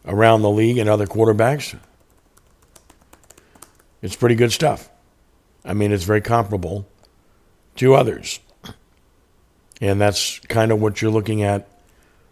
[0.05, 1.77] around the league and other quarterbacks,
[4.01, 4.89] it's pretty good stuff.
[5.63, 6.87] I mean, it's very comparable
[7.75, 8.39] to others.
[9.79, 11.67] And that's kind of what you're looking at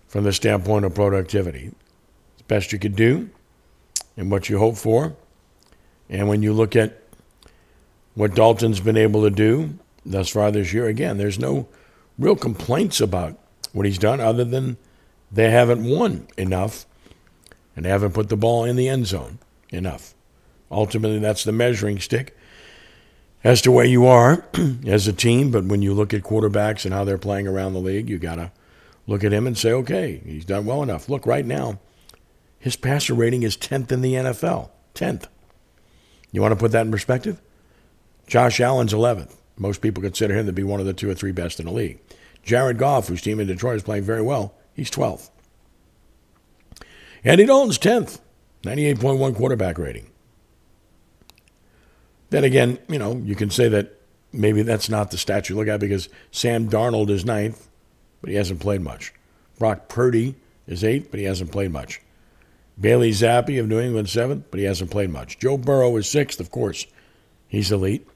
[0.08, 1.72] from the standpoint of productivity.
[2.34, 3.30] It's best you could do
[4.18, 5.16] and what you hope for.
[6.10, 7.02] And when you look at
[8.16, 11.68] what Dalton's been able to do thus far this year, again, there's no
[12.20, 13.40] real complaints about
[13.74, 14.78] what he's done other than
[15.32, 16.86] they haven't won enough
[17.76, 20.14] and they haven't put the ball in the end zone enough.
[20.70, 22.38] Ultimately, that's the measuring stick
[23.44, 24.46] as to where you are
[24.86, 25.50] as a team.
[25.50, 28.36] But when you look at quarterbacks and how they're playing around the league, you got
[28.36, 28.52] to
[29.08, 31.10] look at him and say, okay, he's done well enough.
[31.10, 31.80] Look, right now,
[32.60, 34.70] his passer rating is 10th in the NFL.
[34.94, 35.28] 10th.
[36.32, 37.42] You want to put that in perspective?
[38.28, 39.39] Josh Allen's 11th.
[39.60, 41.72] Most people consider him to be one of the two or three best in the
[41.72, 42.00] league.
[42.42, 45.30] Jared Goff, whose team in Detroit is playing very well, he's 12th.
[47.24, 48.20] Andy Dalton's 10th,
[48.64, 50.10] 98.1 quarterback rating.
[52.30, 54.00] Then again, you know, you can say that
[54.32, 57.68] maybe that's not the stat you look at because Sam Darnold is ninth,
[58.22, 59.14] but he hasn't played much.
[59.58, 60.36] Brock Purdy
[60.68, 62.02] is eighth, but he hasn't played much.
[62.80, 65.40] Bailey Zappe of New England seventh, but he hasn't played much.
[65.40, 66.86] Joe Burrow is sixth, of course.
[67.48, 68.08] He's elite.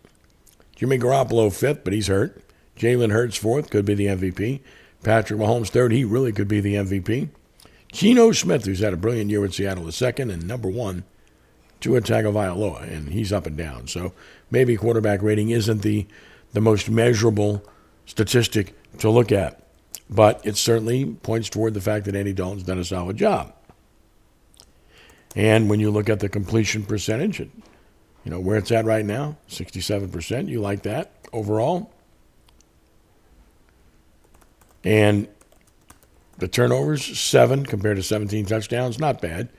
[0.83, 2.41] Jimmy Garoppolo fifth, but he's hurt.
[2.75, 4.59] Jalen Hurts fourth, could be the MVP.
[5.01, 7.29] Patrick Mahomes third, he really could be the MVP.
[7.93, 11.05] Geno Smith, who's had a brilliant year with Seattle, is second, and number one,
[11.79, 13.87] Tua Tagovailoa, and he's up and down.
[13.87, 14.11] So
[14.51, 16.05] maybe quarterback rating isn't the
[16.51, 17.63] the most measurable
[18.05, 19.65] statistic to look at,
[20.09, 23.53] but it certainly points toward the fact that Andy Dalton's done a solid job.
[25.33, 27.47] And when you look at the completion percentage,
[28.23, 30.47] you know where it's at right now, 67%.
[30.47, 31.91] You like that overall?
[34.83, 35.27] And
[36.37, 39.49] the turnovers, seven compared to 17 touchdowns, not bad.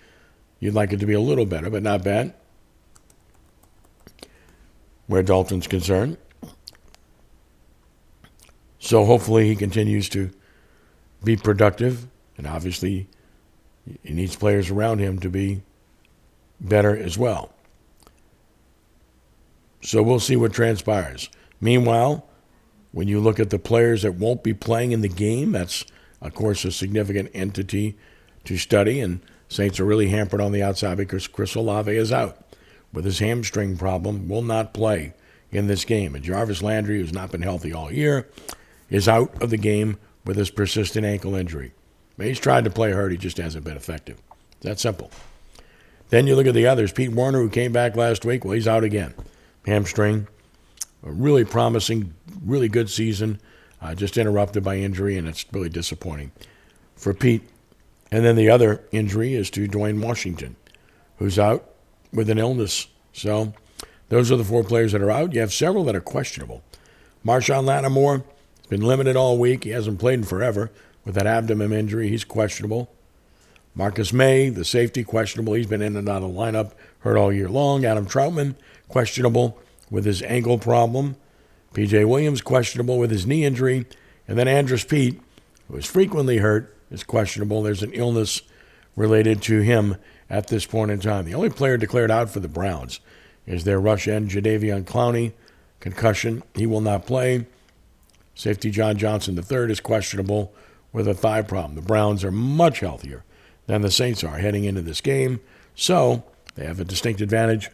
[0.61, 2.35] You'd like it to be a little better, but not bad.
[5.07, 6.17] Where Dalton's concerned.
[8.79, 10.31] So hopefully he continues to
[11.23, 13.09] be productive, and obviously
[14.03, 15.63] he needs players around him to be
[16.61, 17.54] better as well.
[19.85, 21.29] So we'll see what transpires.
[21.61, 22.27] Meanwhile,
[22.93, 25.85] when you look at the players that won't be playing in the game, that's,
[26.23, 27.97] of course, a significant entity
[28.45, 29.01] to study.
[29.01, 32.39] And Saints are really hampered on the outside because Chris Olave is out
[32.93, 35.13] with his hamstring problem, will not play
[35.51, 36.15] in this game.
[36.15, 38.29] And Jarvis Landry, who's not been healthy all year,
[38.89, 41.73] is out of the game with his persistent ankle injury.
[42.17, 44.21] He's tried to play hurt, he just hasn't been effective.
[44.63, 45.11] That simple.
[46.09, 46.93] Then you look at the others.
[46.93, 49.15] Pete Werner, who came back last week, well, he's out again.
[49.67, 50.27] Hamstring.
[51.03, 53.39] A really promising, really good season,
[53.83, 56.33] uh, just interrupted by injury, and it's really disappointing
[56.97, 57.43] for Pete.
[58.11, 60.57] And then the other injury is to Dwayne Washington,
[61.19, 61.69] who's out
[62.13, 62.87] with an illness.
[63.13, 63.53] So
[64.09, 65.35] those are the four players that are out.
[65.35, 66.63] You have several that are questionable.
[67.27, 68.19] Marshon Lattimore
[68.59, 69.65] has been limited all week.
[69.65, 70.71] He hasn't played in forever
[71.05, 72.09] with that abdomen injury.
[72.09, 72.94] He's questionable.
[73.77, 75.55] Marcus Maye, the safety, questionable.
[75.55, 77.85] He's been in and out of lineup, hurt all year long.
[77.85, 78.55] Adam Trautman,
[78.89, 79.59] questionable
[79.91, 81.17] with his ankle problem.
[81.75, 83.87] PJ Williams, questionable with his knee injury.
[84.29, 85.21] And then Andrus Peat,
[85.69, 87.63] who is frequently hurt, is questionable.
[87.63, 88.43] There's an illness
[88.95, 89.97] related to him
[90.31, 91.25] at this point in time.
[91.25, 93.01] The only player declared out for the Browns
[93.45, 95.33] is their rush end, Jadeveon Clowney.
[95.81, 97.47] Concussion, he will not play.
[98.37, 100.55] Safety John Johnson III is questionable
[100.93, 101.75] with a thigh problem.
[101.75, 103.25] The Browns are much healthier
[103.67, 105.41] than the Saints are heading into this game.
[105.75, 106.25] So
[106.55, 107.71] they have a distinct advantage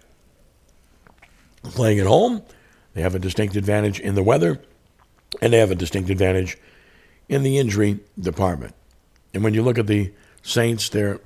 [1.63, 2.43] playing at home.
[2.95, 4.61] They have a distinct advantage in the weather.
[5.41, 6.59] And they have a distinct advantage
[7.29, 8.75] in the injury department.
[9.33, 11.21] And when you look at the Saints, their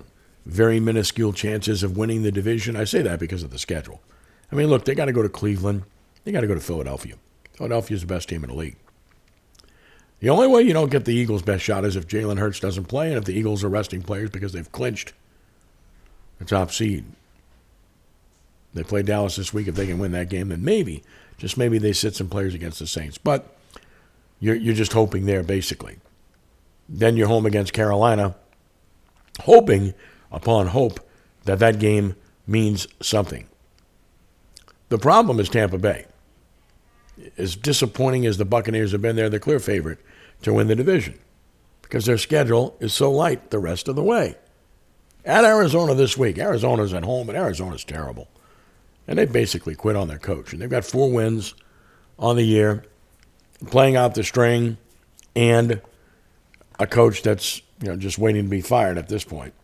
[0.44, 4.03] very minuscule chances of winning the division, I say that because of the schedule.
[4.53, 5.85] I mean, look, they got to go to Cleveland.
[6.24, 7.14] They got to go to Philadelphia.
[7.55, 8.77] Philadelphia is the best team in the league.
[10.25, 12.87] The only way you don't get the Eagles' best shot is if Jalen Hurts doesn't
[12.87, 15.13] play and if the Eagles are resting players because they've clinched
[16.39, 17.05] the top seed.
[18.73, 19.69] They play Dallas this week.
[19.69, 21.03] If they can win that game, then maybe,
[21.37, 23.19] just maybe, they sit some players against the Saints.
[23.19, 23.55] But
[24.41, 25.99] you're, you're just hoping there, basically.
[26.89, 28.35] Then you're home against Carolina,
[29.43, 29.93] hoping
[30.33, 31.01] upon hope
[31.43, 33.47] that that game means something.
[34.89, 36.07] The problem is Tampa Bay.
[37.37, 39.99] As disappointing as the Buccaneers have been, there, they're the clear favorite
[40.44, 41.18] to win the division
[41.83, 44.37] because their schedule is so light the rest of the way.
[45.24, 48.28] At Arizona this week, Arizona's at home, and Arizona's terrible.
[49.09, 50.52] And they basically quit on their coach.
[50.52, 51.54] And they've got four wins
[52.18, 52.85] on the year,
[53.66, 54.76] playing out the string,
[55.35, 55.80] and
[56.78, 59.54] a coach that's you know just waiting to be fired at this point.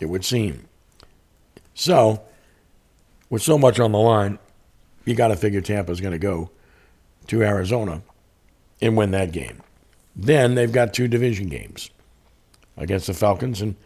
[0.00, 0.68] It would seem.
[1.74, 2.22] So,
[3.30, 4.38] with so much on the line,
[5.04, 6.50] you got to figure Tampa's going to go
[7.28, 8.02] to Arizona
[8.80, 9.62] and win that game.
[10.14, 11.90] Then they've got two division games
[12.76, 13.76] against the Falcons and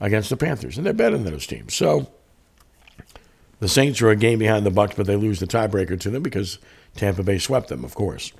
[0.00, 1.74] against the Panthers, and they're better than those teams.
[1.74, 2.10] So
[3.60, 6.22] the Saints are a game behind the Bucs, but they lose the tiebreaker to them
[6.22, 6.58] because
[6.96, 8.32] Tampa Bay swept them, of course.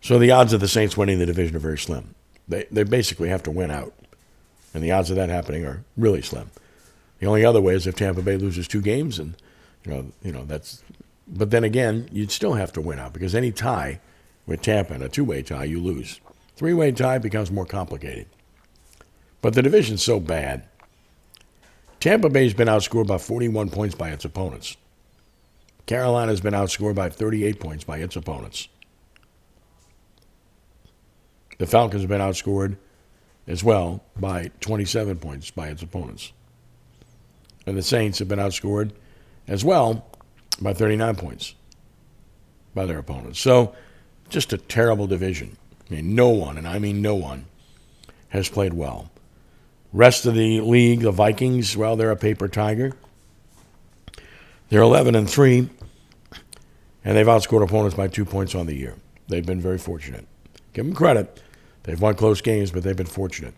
[0.00, 2.14] So the odds of the Saints winning the division are very slim.
[2.48, 3.92] They they basically have to win out,
[4.72, 6.50] and the odds of that happening are really slim.
[7.18, 9.34] The only other way is if Tampa Bay loses two games, and
[9.84, 10.82] you know you know that's.
[11.28, 14.00] But then again, you'd still have to win out because any tie
[14.50, 16.20] with Tampa in a two-way tie, you lose.
[16.56, 18.26] Three-way tie becomes more complicated.
[19.40, 20.64] But the division's so bad.
[22.00, 24.76] Tampa Bay's been outscored by 41 points by its opponents.
[25.86, 28.66] Carolina's been outscored by 38 points by its opponents.
[31.58, 32.76] The Falcons have been outscored
[33.46, 36.32] as well by 27 points by its opponents.
[37.66, 38.90] And the Saints have been outscored
[39.46, 40.06] as well
[40.60, 41.54] by 39 points
[42.74, 43.38] by their opponents.
[43.38, 43.76] So,
[44.30, 45.56] just a terrible division.
[45.90, 47.46] I mean, no one, and I mean no one,
[48.28, 49.10] has played well.
[49.92, 52.92] Rest of the league, the Vikings, well, they're a paper tiger.
[54.68, 55.68] They're 11 and 3,
[57.04, 58.94] and they've outscored opponents by two points on the year.
[59.28, 60.26] They've been very fortunate.
[60.72, 61.42] Give them credit.
[61.82, 63.54] They've won close games, but they've been fortunate.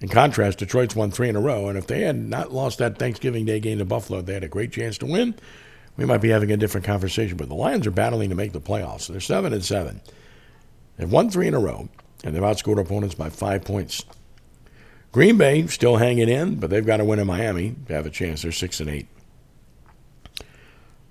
[0.00, 2.98] In contrast, Detroit's won three in a row, and if they had not lost that
[2.98, 5.34] Thanksgiving Day game to Buffalo, they had a great chance to win.
[6.00, 7.36] We might be having a different conversation.
[7.36, 9.06] But the Lions are battling to make the playoffs.
[9.06, 10.00] They're seven and seven.
[10.96, 11.90] They've won three in a row,
[12.24, 14.02] and they've outscored opponents by five points.
[15.12, 18.10] Green Bay still hanging in, but they've got to win in Miami to have a
[18.10, 18.40] chance.
[18.40, 19.08] They're six and eight.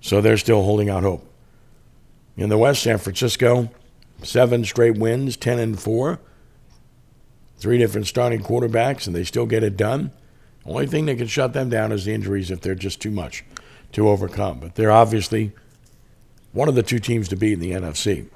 [0.00, 1.24] So they're still holding out hope.
[2.36, 3.70] In the West, San Francisco,
[4.24, 6.18] seven straight wins, 10 and 4.
[7.58, 10.10] Three different starting quarterbacks, and they still get it done.
[10.66, 13.44] Only thing that can shut them down is the injuries if they're just too much
[13.92, 14.60] to overcome.
[14.60, 15.52] But they're obviously
[16.52, 18.28] one of the two teams to beat in the NFC.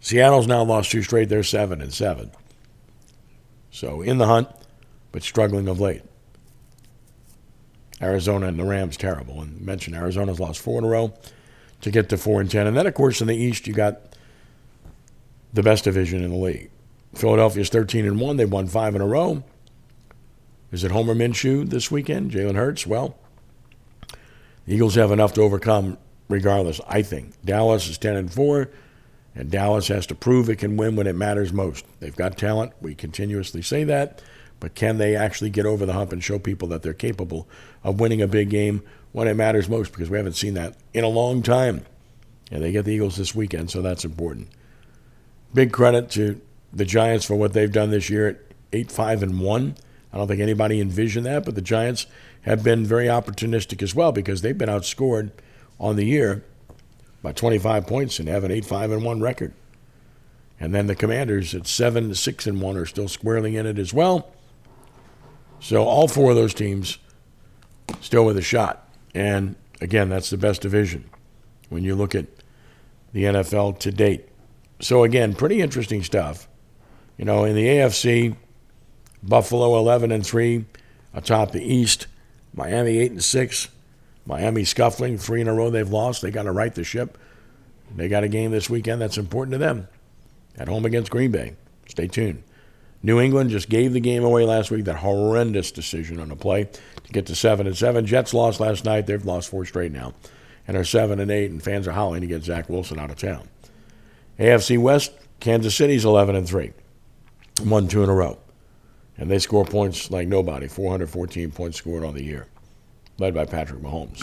[0.00, 1.28] Seattle's now lost two straight.
[1.28, 2.30] They're seven and seven.
[3.70, 4.48] So in the hunt,
[5.12, 6.02] but struggling of late.
[8.02, 9.40] Arizona and the Rams terrible.
[9.40, 11.14] And mentioned Arizona's lost four in a row
[11.80, 12.66] to get to four and ten.
[12.66, 14.16] And then of course in the East you got
[15.52, 16.70] the best division in the league.
[17.14, 18.36] Philadelphia's thirteen and one.
[18.36, 19.44] They've won five in a row.
[20.72, 22.32] Is it Homer Minshew this weekend?
[22.32, 22.86] Jalen Hurts?
[22.86, 23.16] Well,
[24.66, 25.98] Eagles have enough to overcome
[26.28, 27.34] regardless, I think.
[27.44, 28.70] Dallas is ten and four,
[29.34, 31.84] and Dallas has to prove it can win when it matters most.
[32.00, 32.72] They've got talent.
[32.80, 34.22] We continuously say that.
[34.60, 37.48] But can they actually get over the hump and show people that they're capable
[37.82, 39.92] of winning a big game when it matters most?
[39.92, 41.84] Because we haven't seen that in a long time.
[42.50, 44.48] And they get the Eagles this weekend, so that's important.
[45.52, 46.40] Big credit to
[46.72, 48.38] the Giants for what they've done this year at
[48.72, 49.74] 8 5 and 1.
[50.12, 52.06] I don't think anybody envisioned that, but the Giants
[52.44, 55.30] have been very opportunistic as well because they've been outscored
[55.80, 56.44] on the year
[57.22, 59.52] by 25 points and have an 8 5 and 1 record.
[60.60, 63.92] And then the Commanders at 7 6 and 1 are still squarely in it as
[63.92, 64.30] well.
[65.58, 66.98] So all four of those teams
[68.00, 68.88] still with a shot.
[69.14, 71.08] And again, that's the best division
[71.70, 72.26] when you look at
[73.12, 74.28] the NFL to date.
[74.80, 76.48] So again, pretty interesting stuff.
[77.16, 78.36] You know, in the AFC,
[79.22, 80.66] Buffalo 11 and 3
[81.14, 82.06] atop the East,
[82.54, 83.68] Miami 8 and 6.
[84.26, 86.22] Miami scuffling, three in a row they've lost.
[86.22, 87.18] They got to right the ship.
[87.94, 89.88] They got a game this weekend that's important to them
[90.56, 91.56] at home against Green Bay.
[91.88, 92.42] Stay tuned.
[93.02, 94.86] New England just gave the game away last week.
[94.86, 98.06] That horrendous decision on a play to get to seven and seven.
[98.06, 99.06] Jets lost last night.
[99.06, 100.14] They've lost four straight now,
[100.66, 101.50] and are seven and eight.
[101.50, 103.46] And fans are howling to get Zach Wilson out of town.
[104.38, 106.72] AFC West, Kansas City's eleven and three,
[107.62, 108.38] won two in a row,
[109.16, 110.68] and they score points like nobody.
[110.68, 112.46] 414 points scored on the year,
[113.18, 114.22] led by Patrick Mahomes.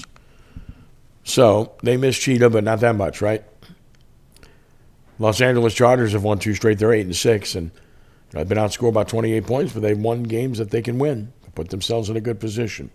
[1.24, 3.44] So they missed Cheetah, but not that much, right?
[5.20, 6.80] Los Angeles Chargers have won two straight.
[6.80, 7.72] They're eight and six, and
[8.32, 11.34] They've been outscored by 28 points, but they've won games that they can win.
[11.44, 12.90] to Put themselves in a good position.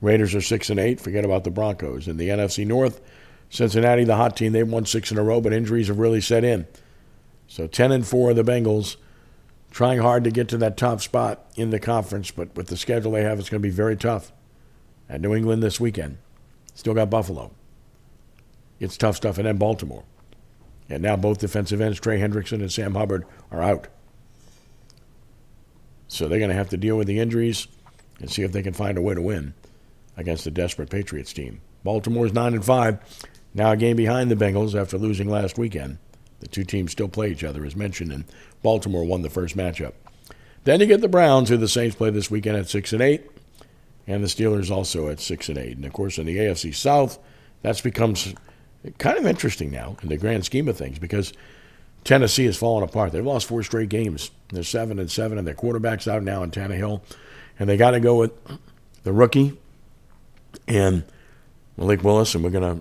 [0.00, 1.00] Raiders are six and eight.
[1.00, 2.06] Forget about the Broncos.
[2.06, 3.00] In the NFC North,
[3.50, 6.44] Cincinnati, the hot team, they've won six in a row, but injuries have really set
[6.44, 6.66] in.
[7.48, 8.96] So 10 and four, are the Bengals,
[9.70, 13.12] trying hard to get to that top spot in the conference, but with the schedule
[13.12, 14.32] they have, it's going to be very tough.
[15.08, 16.18] At New England this weekend,
[16.74, 17.50] still got Buffalo.
[18.78, 20.04] It's tough stuff, and then Baltimore.
[20.88, 23.88] And now both defensive ends, Trey Hendrickson and Sam Hubbard, are out.
[26.08, 27.68] So they're going to have to deal with the injuries
[28.20, 29.54] and see if they can find a way to win
[30.16, 31.60] against the desperate Patriots team.
[31.84, 32.98] Baltimore's 9 and 5,
[33.54, 35.98] now a game behind the Bengals after losing last weekend.
[36.40, 38.24] The two teams still play each other, as mentioned, and
[38.62, 39.92] Baltimore won the first matchup.
[40.64, 43.22] Then you get the Browns, who the Saints play this weekend at 6 and 8,
[44.06, 45.76] and the Steelers also at 6 and 8.
[45.76, 47.18] And of course, in the AFC South,
[47.62, 48.34] that's becomes
[48.98, 51.32] kind of interesting now in the grand scheme of things because
[52.04, 53.12] Tennessee has fallen apart.
[53.12, 54.30] They've lost four straight games.
[54.50, 57.00] They're seven and seven, and their quarterback's out now in Tannehill,
[57.58, 58.32] and they got to go with
[59.02, 59.58] the rookie
[60.66, 61.04] and
[61.76, 62.80] Malik Willis, and we're gonna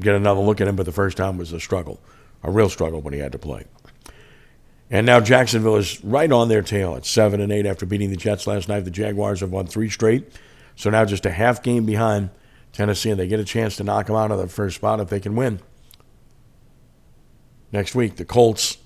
[0.00, 0.76] get another look at him.
[0.76, 2.00] But the first time was a struggle,
[2.42, 3.64] a real struggle when he had to play.
[4.90, 8.16] And now Jacksonville is right on their tail at seven and eight after beating the
[8.16, 8.80] Jets last night.
[8.80, 10.30] The Jaguars have won three straight,
[10.76, 12.30] so now just a half game behind
[12.72, 15.08] Tennessee, and they get a chance to knock them out of the first spot if
[15.08, 15.60] they can win.
[17.72, 18.78] Next week, the Colts,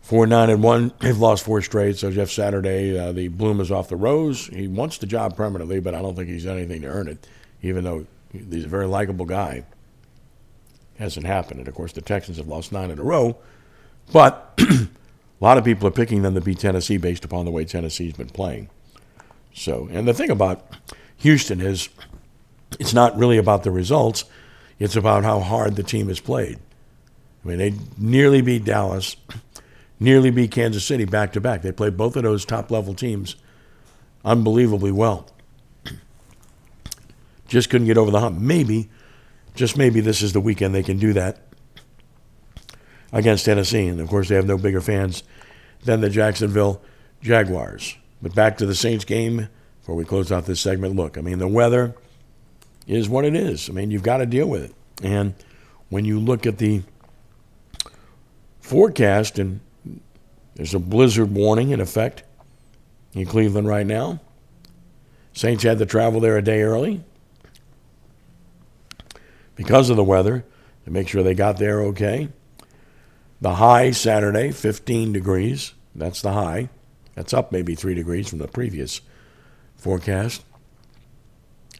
[0.00, 0.92] four nine and one.
[1.00, 1.98] They've lost four straight.
[1.98, 4.46] So Jeff Saturday, uh, the bloom is off the rose.
[4.46, 7.26] He wants the job permanently, but I don't think he's done anything to earn it.
[7.60, 9.64] Even though he's a very likable guy,
[10.98, 11.58] hasn't happened.
[11.58, 13.36] And of course, the Texans have lost nine in a row.
[14.12, 14.88] But a
[15.40, 18.28] lot of people are picking them to beat Tennessee based upon the way Tennessee's been
[18.28, 18.68] playing.
[19.54, 20.66] So, and the thing about
[21.18, 21.88] Houston is
[22.78, 24.24] it's not really about the results,
[24.78, 26.58] it's about how hard the team has played.
[27.44, 29.16] I mean, they nearly beat Dallas,
[29.98, 31.62] nearly beat Kansas City back to back.
[31.62, 33.36] They played both of those top level teams
[34.24, 35.30] unbelievably well.
[37.48, 38.38] Just couldn't get over the hump.
[38.40, 38.90] Maybe,
[39.54, 41.46] just maybe, this is the weekend they can do that
[43.16, 43.86] against Tennessee.
[43.86, 45.22] And of course, they have no bigger fans
[45.84, 46.82] than the Jacksonville
[47.22, 47.96] Jaguars.
[48.20, 49.48] But back to the Saints game
[49.80, 50.96] before we close out this segment.
[50.96, 51.94] Look, I mean, the weather
[52.86, 53.68] is what it is.
[53.68, 54.74] I mean, you've got to deal with it.
[55.02, 55.34] And
[55.88, 56.82] when you look at the
[58.60, 59.60] forecast, and
[60.54, 62.24] there's a blizzard warning in effect
[63.14, 64.20] in Cleveland right now.
[65.32, 67.04] Saints had to travel there a day early
[69.54, 70.44] because of the weather
[70.84, 72.28] to make sure they got there okay.
[73.40, 75.74] The high Saturday, 15 degrees.
[75.94, 76.68] That's the high.
[77.14, 79.00] That's up maybe three degrees from the previous
[79.76, 80.44] forecast.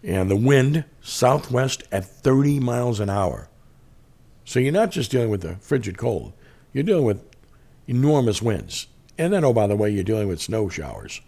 [0.02, 3.48] And the wind, southwest at 30 miles an hour.
[4.44, 6.32] So you're not just dealing with the frigid cold,
[6.72, 7.24] you're dealing with
[7.86, 8.86] enormous winds.
[9.18, 11.20] And then, oh, by the way, you're dealing with snow showers.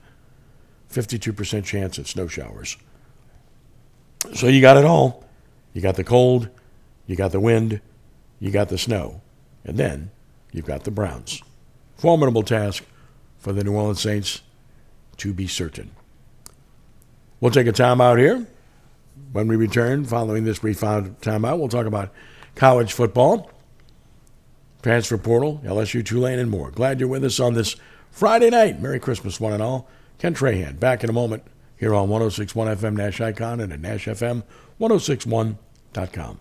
[0.92, 2.76] 52% chance of snow showers.
[4.34, 5.24] So you got it all.
[5.72, 6.48] You got the cold,
[7.06, 7.80] you got the wind,
[8.40, 9.20] you got the snow.
[9.64, 10.10] And then
[10.52, 11.42] you've got the Browns.
[11.96, 12.84] Formidable task
[13.38, 14.42] for the New Orleans Saints
[15.18, 15.90] to be certain.
[17.40, 18.46] We'll take a timeout here.
[19.32, 22.12] When we return, following this brief timeout, we'll talk about
[22.54, 23.50] college football,
[24.82, 26.70] transfer portal, LSU, Tulane, and more.
[26.70, 27.74] Glad you're with us on this
[28.10, 28.80] Friday night.
[28.80, 29.88] Merry Christmas, one and all.
[30.18, 31.44] Ken Trahan, back in a moment
[31.76, 36.40] here on 1061 FM Nash Icon and at NashFM1061.com.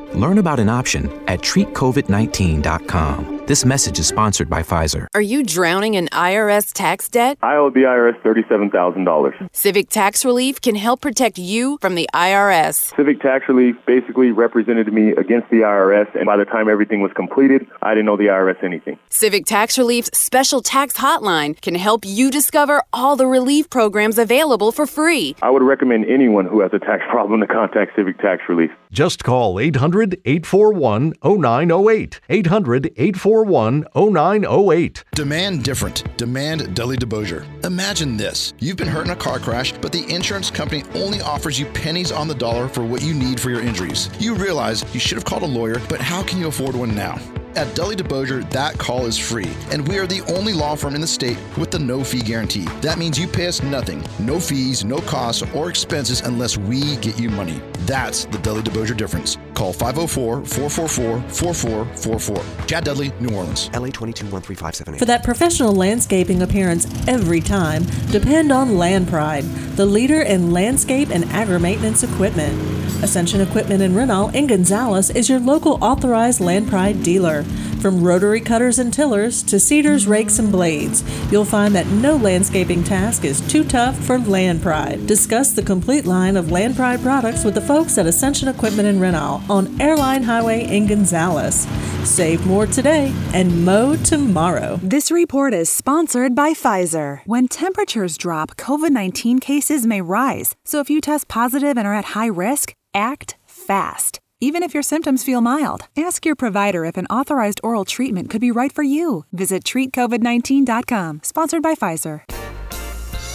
[0.15, 3.41] Learn about an option at treatcovid19.com.
[3.51, 5.07] This message is sponsored by Pfizer.
[5.13, 7.37] Are you drowning in IRS tax debt?
[7.41, 9.49] I owe the IRS $37,000.
[9.51, 12.95] Civic Tax Relief can help protect you from the IRS.
[12.95, 17.11] Civic Tax Relief basically represented me against the IRS, and by the time everything was
[17.13, 18.97] completed, I didn't owe the IRS anything.
[19.09, 24.71] Civic Tax Relief's special tax hotline can help you discover all the relief programs available
[24.71, 25.35] for free.
[25.41, 28.71] I would recommend anyone who has a tax problem to contact Civic Tax Relief.
[28.93, 32.19] Just call 800 841 0908.
[32.29, 35.03] 800 841 0908.
[35.13, 36.17] Demand different.
[36.17, 37.45] Demand Dudley DeBosier.
[37.65, 38.53] Imagine this.
[38.59, 42.11] You've been hurt in a car crash, but the insurance company only offers you pennies
[42.11, 44.09] on the dollar for what you need for your injuries.
[44.19, 47.19] You realize you should have called a lawyer, but how can you afford one now?
[47.55, 51.01] At Dudley DeBosier, that call is free, and we are the only law firm in
[51.01, 52.63] the state with the no fee guarantee.
[52.79, 57.19] That means you pay us nothing, no fees, no costs, or expenses unless we get
[57.19, 57.61] you money.
[57.79, 59.37] That's the Dudley DeBosier difference.
[59.53, 62.65] Call 504 444 4444.
[62.67, 63.67] Chad Dudley, New Orleans.
[63.73, 64.97] LA 221357.
[64.97, 69.43] For that professional landscaping appearance every time, depend on Land Pride,
[69.75, 72.80] the leader in landscape and agri maintenance equipment.
[73.03, 77.43] Ascension Equipment in Rental in Gonzales is your local authorized Land Pride dealer.
[77.81, 82.83] From rotary cutters and tillers to seeders, rakes, and blades, you'll find that no landscaping
[82.83, 85.07] task is too tough for Land Pride.
[85.07, 88.99] Discuss the complete line of Land Pride products with the folks at Ascension Equipment in
[88.99, 91.67] Rental on Airline Highway in Gonzales.
[92.03, 94.79] Save more today and mow tomorrow.
[94.83, 97.21] This report is sponsored by Pfizer.
[97.25, 100.55] When temperatures drop, COVID 19 cases may rise.
[100.65, 104.19] So if you test positive and are at high risk, act fast.
[104.39, 108.41] Even if your symptoms feel mild, ask your provider if an authorized oral treatment could
[108.41, 109.25] be right for you.
[109.31, 112.21] Visit treatcovid19.com, sponsored by Pfizer.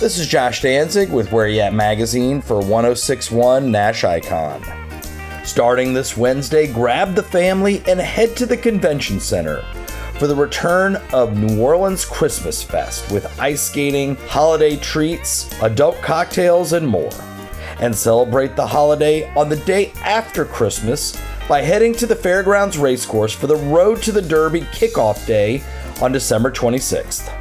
[0.00, 4.62] This is Josh Danzig with Where You At Magazine for 1061 Nash Icon.
[5.44, 9.62] Starting this Wednesday, grab the family and head to the convention center
[10.18, 16.72] for the return of New Orleans Christmas Fest with ice skating, holiday treats, adult cocktails,
[16.72, 17.12] and more
[17.80, 23.32] and celebrate the holiday on the day after Christmas by heading to the Fairgrounds Racecourse
[23.32, 25.62] for the Road to the Derby kickoff day
[26.00, 27.32] on December 26th.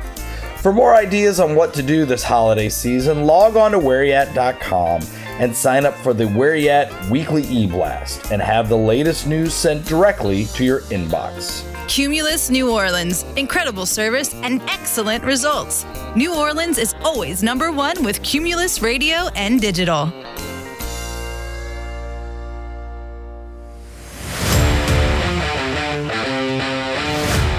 [0.59, 5.01] For more ideas on what to do this holiday season, log on to whereyat.com
[5.39, 10.45] and sign up for the Where weekly e-blast and have the latest news sent directly
[10.45, 11.63] to your inbox.
[11.87, 13.23] Cumulus New Orleans.
[13.35, 15.85] Incredible service and excellent results.
[16.15, 20.07] New Orleans is always number one with Cumulus Radio and Digital.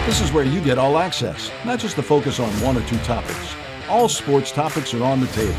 [0.07, 2.99] This is where you get all access, not just the focus on one or two
[2.99, 3.55] topics.
[3.89, 5.55] All sports topics are on the table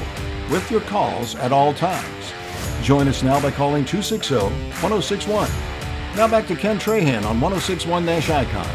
[0.50, 2.34] with your calls at all times.
[2.82, 5.77] Join us now by calling 260 1061
[6.18, 8.66] now back to Ken Trahan on 1061 Nash Icon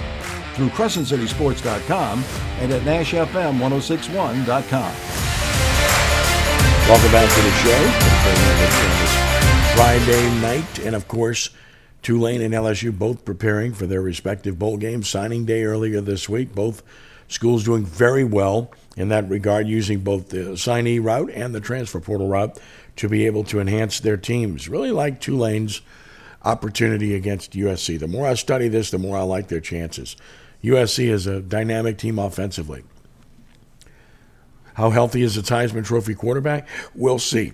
[0.55, 2.25] through CrescentCitySports.com
[2.61, 4.93] and at NashFM1061.com.
[6.89, 7.91] Welcome back to the show.
[9.75, 11.51] Friday night, and of course,
[12.03, 15.09] Tulane and LSU both preparing for their respective bowl games.
[15.09, 16.55] Signing day earlier this week.
[16.55, 16.85] Both
[17.27, 21.99] schools doing very well in that regard, using both the signee route and the transfer
[21.99, 22.61] portal route
[22.95, 24.69] to be able to enhance their teams.
[24.69, 25.83] Really like Tulane's
[26.45, 27.99] opportunity against USC.
[27.99, 30.17] The more I study this, the more I like their chances.
[30.63, 32.85] USC is a dynamic team offensively.
[34.75, 36.69] How healthy is the Heisman Trophy quarterback?
[36.95, 37.53] We'll see.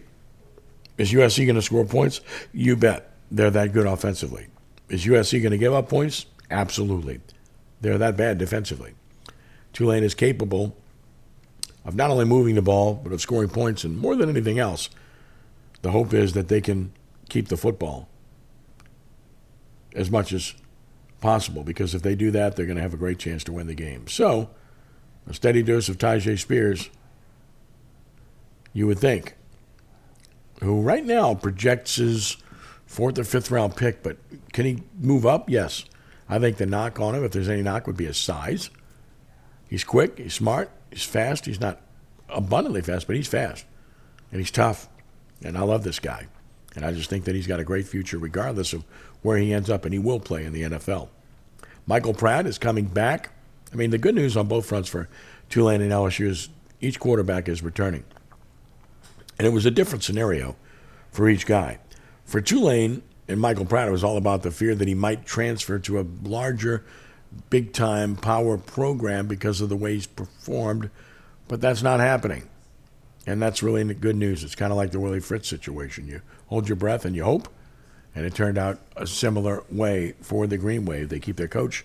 [0.98, 2.20] Is USC going to score points?
[2.52, 3.12] You bet.
[3.30, 4.48] They're that good offensively.
[4.88, 6.26] Is USC going to give up points?
[6.50, 7.20] Absolutely.
[7.80, 8.94] They're that bad defensively.
[9.72, 10.76] Tulane is capable
[11.84, 13.84] of not only moving the ball, but of scoring points.
[13.84, 14.90] And more than anything else,
[15.82, 16.92] the hope is that they can
[17.28, 18.08] keep the football
[19.94, 20.54] as much as
[21.20, 23.66] possible because if they do that, they're going to have a great chance to win
[23.66, 24.06] the game.
[24.08, 24.50] So,
[25.26, 26.90] a steady dose of Tyjae Spears,
[28.72, 29.34] you would think,
[30.62, 32.36] who right now projects his
[32.86, 34.16] fourth or fifth round pick, but
[34.52, 35.50] can he move up?
[35.50, 35.84] Yes.
[36.28, 38.70] I think the knock on him, if there's any knock, would be his size.
[39.68, 41.46] He's quick, he's smart, he's fast.
[41.46, 41.80] He's not
[42.28, 43.64] abundantly fast, but he's fast.
[44.30, 44.88] And he's tough.
[45.42, 46.26] And I love this guy.
[46.74, 48.84] And I just think that he's got a great future regardless of
[49.22, 51.08] where he ends up, and he will play in the NFL.
[51.86, 53.30] Michael Pratt is coming back.
[53.72, 55.08] I mean, the good news on both fronts for
[55.48, 56.48] Tulane and LSU is
[56.80, 58.04] each quarterback is returning.
[59.38, 60.56] And it was a different scenario
[61.10, 61.78] for each guy.
[62.24, 65.78] For Tulane and Michael Pratt, it was all about the fear that he might transfer
[65.78, 66.84] to a larger,
[67.50, 70.90] big time power program because of the way he's performed.
[71.46, 72.48] But that's not happening.
[73.26, 74.44] And that's really good news.
[74.44, 76.06] It's kind of like the Willie Fritz situation.
[76.06, 77.48] You hold your breath and you hope.
[78.18, 81.08] And it turned out a similar way for the Green Wave.
[81.08, 81.84] They keep their coach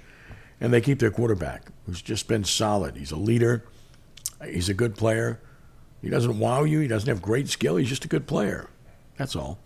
[0.60, 2.96] and they keep their quarterback, who's just been solid.
[2.96, 3.66] He's a leader,
[4.44, 5.40] he's a good player.
[6.02, 8.68] He doesn't wow you, he doesn't have great skill, he's just a good player.
[9.16, 9.60] That's all.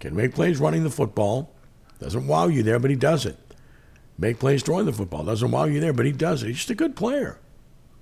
[0.00, 1.52] Can make plays running the football.
[2.00, 3.36] Doesn't wow you there, but he does it.
[4.16, 5.24] Make plays throwing the football.
[5.24, 6.46] Doesn't wow you there, but he does it.
[6.46, 7.38] He's just a good player.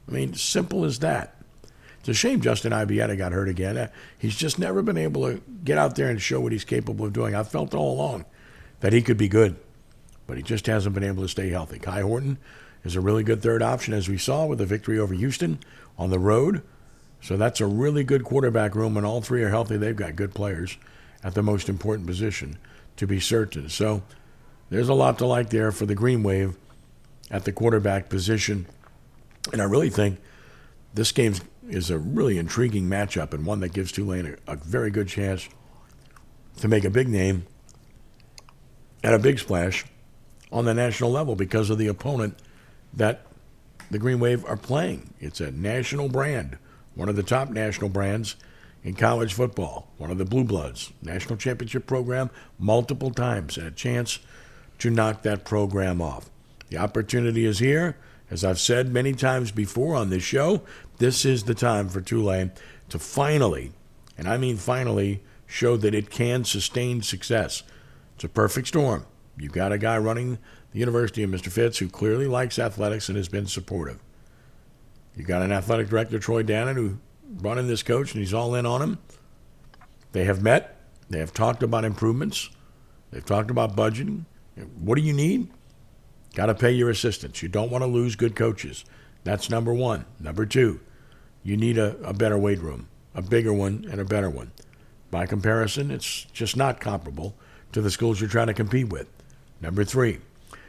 [0.06, 1.41] I mean, simple as that.
[2.02, 3.76] It's a shame Justin Ibieta got hurt again.
[3.76, 3.88] Uh,
[4.18, 7.12] he's just never been able to get out there and show what he's capable of
[7.12, 7.32] doing.
[7.32, 8.24] I've felt all along
[8.80, 9.54] that he could be good,
[10.26, 11.78] but he just hasn't been able to stay healthy.
[11.78, 12.38] Kai Horton
[12.82, 15.60] is a really good third option, as we saw with the victory over Houston
[15.96, 16.62] on the road.
[17.20, 19.76] So that's a really good quarterback room, When all three are healthy.
[19.76, 20.78] They've got good players
[21.22, 22.58] at the most important position
[22.96, 23.68] to be certain.
[23.68, 24.02] So
[24.70, 26.56] there's a lot to like there for the Green Wave
[27.30, 28.66] at the quarterback position.
[29.52, 30.18] And I really think
[30.94, 31.34] this game
[31.72, 35.48] is a really intriguing matchup and one that gives Tulane a, a very good chance
[36.58, 37.46] to make a big name
[39.02, 39.84] and a big splash
[40.52, 42.38] on the national level because of the opponent
[42.92, 43.26] that
[43.90, 45.14] the Green Wave are playing.
[45.18, 46.58] It's a national brand,
[46.94, 48.36] one of the top national brands
[48.84, 53.70] in college football, one of the Blue Bloods, national championship program multiple times, and a
[53.70, 54.18] chance
[54.78, 56.28] to knock that program off.
[56.68, 57.96] The opportunity is here.
[58.30, 60.62] As I've said many times before on this show,
[61.02, 62.52] this is the time for Tulane
[62.88, 63.72] to finally,
[64.16, 67.64] and I mean finally, show that it can sustain success.
[68.14, 69.04] It's a perfect storm.
[69.36, 70.38] You've got a guy running
[70.70, 71.50] the University Mr.
[71.50, 73.98] Fitts who clearly likes athletics and has been supportive.
[75.16, 76.98] You've got an athletic director, Troy Dannen, who
[77.28, 78.98] brought in this coach and he's all in on him.
[80.12, 80.78] They have met.
[81.10, 82.48] They have talked about improvements.
[83.10, 84.26] They've talked about budgeting.
[84.78, 85.50] What do you need?
[86.34, 87.42] Got to pay your assistants.
[87.42, 88.84] You don't want to lose good coaches.
[89.24, 90.04] That's number one.
[90.20, 90.80] Number two,
[91.42, 94.52] you need a, a better weight room, a bigger one and a better one.
[95.10, 97.34] By comparison, it's just not comparable
[97.72, 99.08] to the schools you're trying to compete with.
[99.60, 100.18] Number three,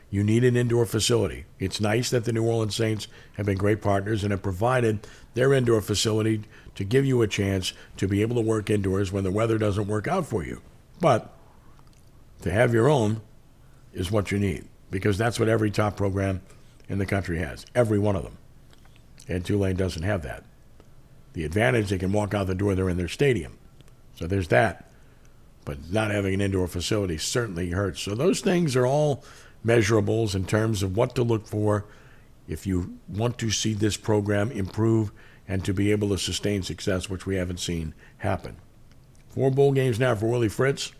[0.09, 1.45] you need an indoor facility.
[1.59, 5.53] It's nice that the New Orleans Saints have been great partners and have provided their
[5.53, 6.43] indoor facility
[6.75, 9.87] to give you a chance to be able to work indoors when the weather doesn't
[9.87, 10.61] work out for you.
[10.99, 11.33] But
[12.41, 13.21] to have your own
[13.93, 16.41] is what you need because that's what every top program
[16.87, 18.37] in the country has, every one of them.
[19.27, 20.43] And Tulane doesn't have that.
[21.33, 23.57] The advantage, they can walk out the door, they're in their stadium.
[24.15, 24.89] So there's that.
[25.65, 28.01] But not having an indoor facility certainly hurts.
[28.01, 29.23] So those things are all
[29.65, 31.85] measurables in terms of what to look for
[32.47, 35.11] if you want to see this program improve
[35.47, 38.57] and to be able to sustain success, which we haven't seen happen.
[39.29, 40.91] Four bowl games now for Willie Fritz.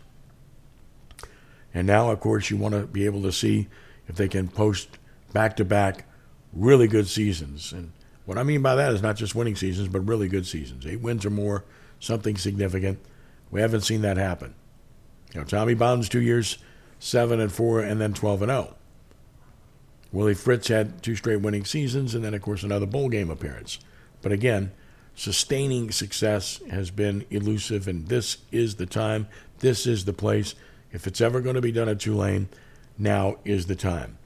[1.72, 3.68] And now, of course, you want to be able to see
[4.08, 4.88] if they can post
[5.32, 6.06] back to back
[6.52, 7.72] really good seasons.
[7.72, 7.92] And
[8.26, 10.86] what I mean by that is not just winning seasons, but really good seasons.
[10.86, 11.64] Eight wins or more,
[12.00, 12.98] something significant.
[13.50, 14.54] We haven't seen that happen.
[15.32, 16.58] You know, Tommy Bowden's two years,
[16.98, 18.74] seven and four, and then twelve and zero.
[20.12, 23.78] Willie Fritz had two straight winning seasons, and then of course another bowl game appearance.
[24.22, 24.72] But again,
[25.14, 29.26] sustaining success has been elusive, and this is the time.
[29.58, 30.54] This is the place.
[30.92, 32.48] If it's ever going to be done at Tulane,
[32.96, 34.18] now is the time.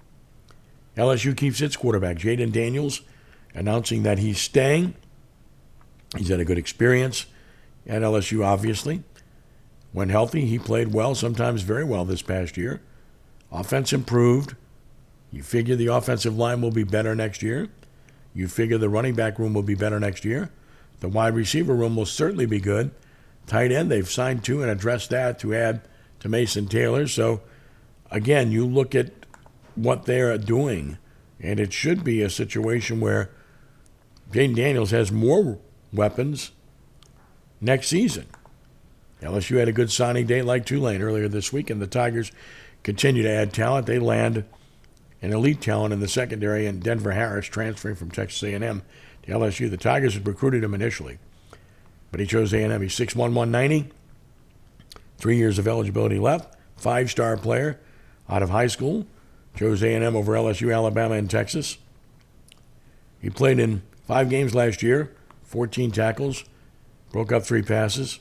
[0.97, 3.01] LSU keeps its quarterback, Jayden Daniels,
[3.59, 4.95] announcing that he's staying.
[6.17, 7.27] He's had a good experience
[7.87, 9.03] at LSU, obviously.
[9.93, 12.81] When healthy, he played well, sometimes very well this past year.
[13.51, 14.55] Offense improved.
[15.33, 17.69] You figure the offensive line will be better next year.
[18.33, 20.51] You figure the running back room will be better next year.
[21.01, 22.93] The wide receiver room will certainly be good.
[23.47, 25.81] Tight end, they've signed two and addressed that to add
[26.21, 27.09] to Mason Taylor.
[27.09, 27.41] So,
[28.11, 29.13] again, you look at
[29.75, 30.99] what they're doing,
[31.41, 33.31] and it should be a situation where
[34.33, 35.59] Jayden Daniels has more
[35.93, 36.53] weapons
[37.61, 38.27] next season.
[39.23, 42.31] LSU had a good signing day like Tulane earlier this week, and the Tigers
[42.83, 43.87] continue to add talent.
[43.87, 44.45] They land
[45.21, 48.83] an elite talent in the secondary, and Denver Harris transferring from Texas A&M
[49.23, 49.69] to LSU.
[49.69, 51.19] The Tigers had recruited him initially,
[52.11, 52.81] but he chose A&M.
[52.81, 53.91] He's 6'1", 190,
[55.17, 57.81] three years of eligibility left, five-star player
[58.29, 59.07] out of high school,
[59.57, 61.79] chose A&M over LSU, Alabama, and Texas.
[63.21, 66.45] He played in five games last year, 14 tackles,
[67.13, 68.21] broke up three passes,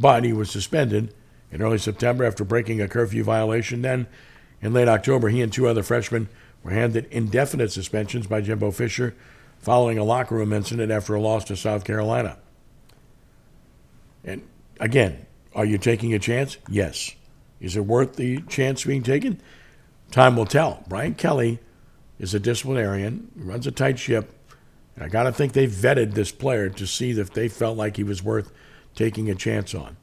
[0.00, 1.14] but he was suspended
[1.52, 3.82] in early September after breaking a curfew violation.
[3.82, 4.08] Then,
[4.60, 6.28] in late October, he and two other freshmen
[6.64, 9.14] were handed indefinite suspensions by Jimbo Fisher
[9.60, 12.36] following a locker room incident after a loss to South Carolina.
[14.24, 14.42] And
[14.80, 15.24] again,
[15.54, 16.56] are you taking a chance?
[16.68, 17.14] Yes.
[17.60, 19.40] Is it worth the chance being taken?
[20.10, 20.82] Time will tell.
[20.88, 21.60] Brian Kelly
[22.18, 24.32] is a disciplinarian, runs a tight ship.
[24.94, 27.96] And I got to think they vetted this player to see if they felt like
[27.96, 28.52] he was worth
[28.94, 29.96] taking a chance on.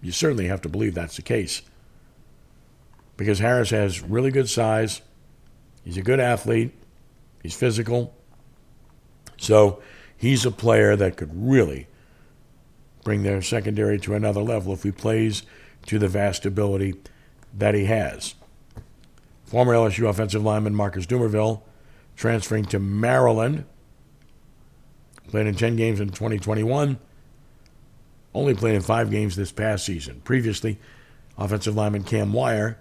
[0.00, 1.62] You certainly have to believe that's the case.
[3.16, 5.00] Because Harris has really good size.
[5.84, 6.72] He's a good athlete.
[7.42, 8.14] He's physical.
[9.36, 9.82] So
[10.16, 11.88] he's a player that could really
[13.04, 15.42] bring their secondary to another level if he plays
[15.86, 16.94] to the vast ability
[17.54, 18.34] that he has.
[19.46, 21.62] Former LSU offensive lineman Marcus Dumervil
[22.16, 23.64] transferring to Maryland.
[25.28, 26.98] Played in 10 games in 2021.
[28.34, 30.20] Only played in five games this past season.
[30.24, 30.78] Previously,
[31.38, 32.78] offensive lineman Cam Wire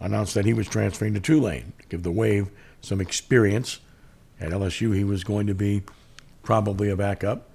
[0.00, 2.48] announced that he was transferring to Tulane to give the Wave
[2.80, 3.80] some experience.
[4.40, 5.82] At LSU, he was going to be
[6.44, 7.50] probably a backup,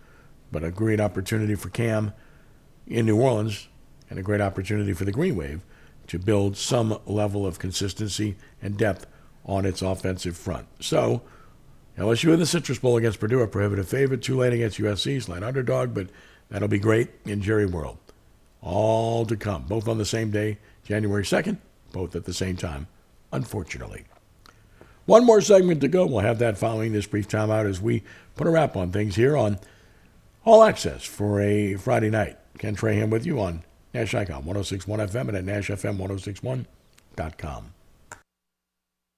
[0.51, 2.13] but a great opportunity for Cam
[2.85, 3.69] in New Orleans
[4.09, 5.61] and a great opportunity for the Green Wave
[6.07, 9.07] to build some level of consistency and depth
[9.45, 10.67] on its offensive front.
[10.79, 11.21] So,
[11.97, 14.21] LSU in the Citrus Bowl against Purdue, a prohibitive favorite.
[14.21, 16.07] Tulane against USC, slight underdog, but
[16.49, 17.97] that'll be great in Jerry World.
[18.61, 21.57] All to come, both on the same day, January 2nd,
[21.91, 22.87] both at the same time,
[23.31, 24.05] unfortunately.
[25.05, 26.05] One more segment to go.
[26.05, 28.03] We'll have that following this brief timeout as we
[28.35, 29.59] put a wrap on things here on
[30.45, 32.37] All Access for a Friday night.
[32.57, 37.73] Ken Trahan with you on Nash Icon 1061 FM and at NashFM1061.com.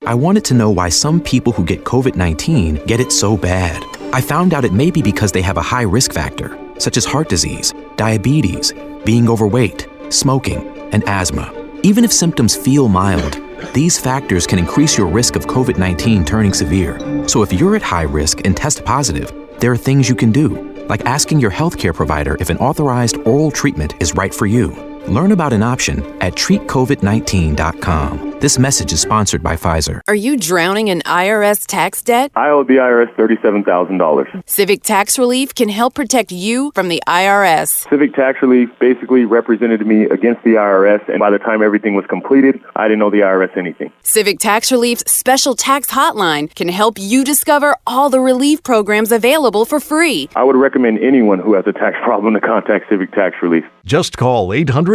[0.05, 3.84] I wanted to know why some people who get COVID 19 get it so bad.
[4.13, 7.05] I found out it may be because they have a high risk factor, such as
[7.05, 8.73] heart disease, diabetes,
[9.03, 11.51] being overweight, smoking, and asthma.
[11.84, 13.39] Even if symptoms feel mild,
[13.73, 16.99] these factors can increase your risk of COVID 19 turning severe.
[17.28, 20.74] So if you're at high risk and test positive, there are things you can do,
[20.90, 24.85] like asking your healthcare provider if an authorized oral treatment is right for you.
[25.08, 28.39] Learn about an option at treatcovid19.com.
[28.39, 30.01] This message is sponsored by Pfizer.
[30.08, 32.32] Are you drowning in IRS tax debt?
[32.36, 34.43] I owe the IRS $37,000.
[34.47, 37.89] Civic Tax Relief can help protect you from the IRS.
[37.89, 42.06] Civic Tax Relief basically represented me against the IRS, and by the time everything was
[42.08, 43.91] completed, I didn't owe the IRS anything.
[44.03, 49.66] Civic Tax Relief's special tax hotline can help you discover all the relief programs available
[49.66, 50.30] for free.
[50.36, 53.64] I would recommend anyone who has a tax problem to contact Civic Tax Relief.
[53.86, 54.95] Just call 800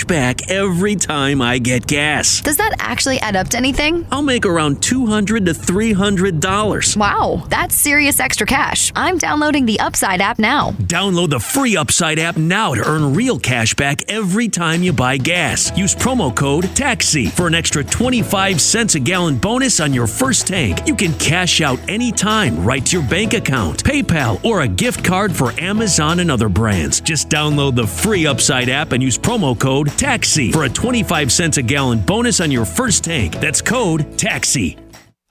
[0.07, 2.41] back every time I get gas.
[2.41, 4.05] Does that actually add up to anything?
[4.11, 6.97] I'll make around 200 to $300.
[6.97, 8.91] Wow, that's serious extra cash.
[8.95, 10.71] I'm downloading the Upside app now.
[10.71, 15.17] Download the free Upside app now to earn real cash back every time you buy
[15.17, 15.75] gas.
[15.77, 20.47] Use promo code TAXI for an extra 25 cents a gallon bonus on your first
[20.47, 20.79] tank.
[20.87, 25.35] You can cash out anytime right to your bank account, PayPal, or a gift card
[25.35, 27.01] for Amazon and other brands.
[27.01, 31.57] Just download the free Upside app and use promo code TAXI for a 25 cents
[31.57, 33.35] a gallon bonus on your first tank.
[33.39, 34.77] That's code TAXI.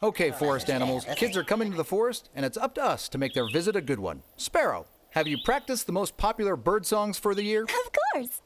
[0.03, 3.19] Okay, forest animals, kids are coming to the forest, and it's up to us to
[3.19, 4.23] make their visit a good one.
[4.37, 7.65] Sparrow, have you practiced the most popular bird songs for the year?
[7.65, 8.41] Of course.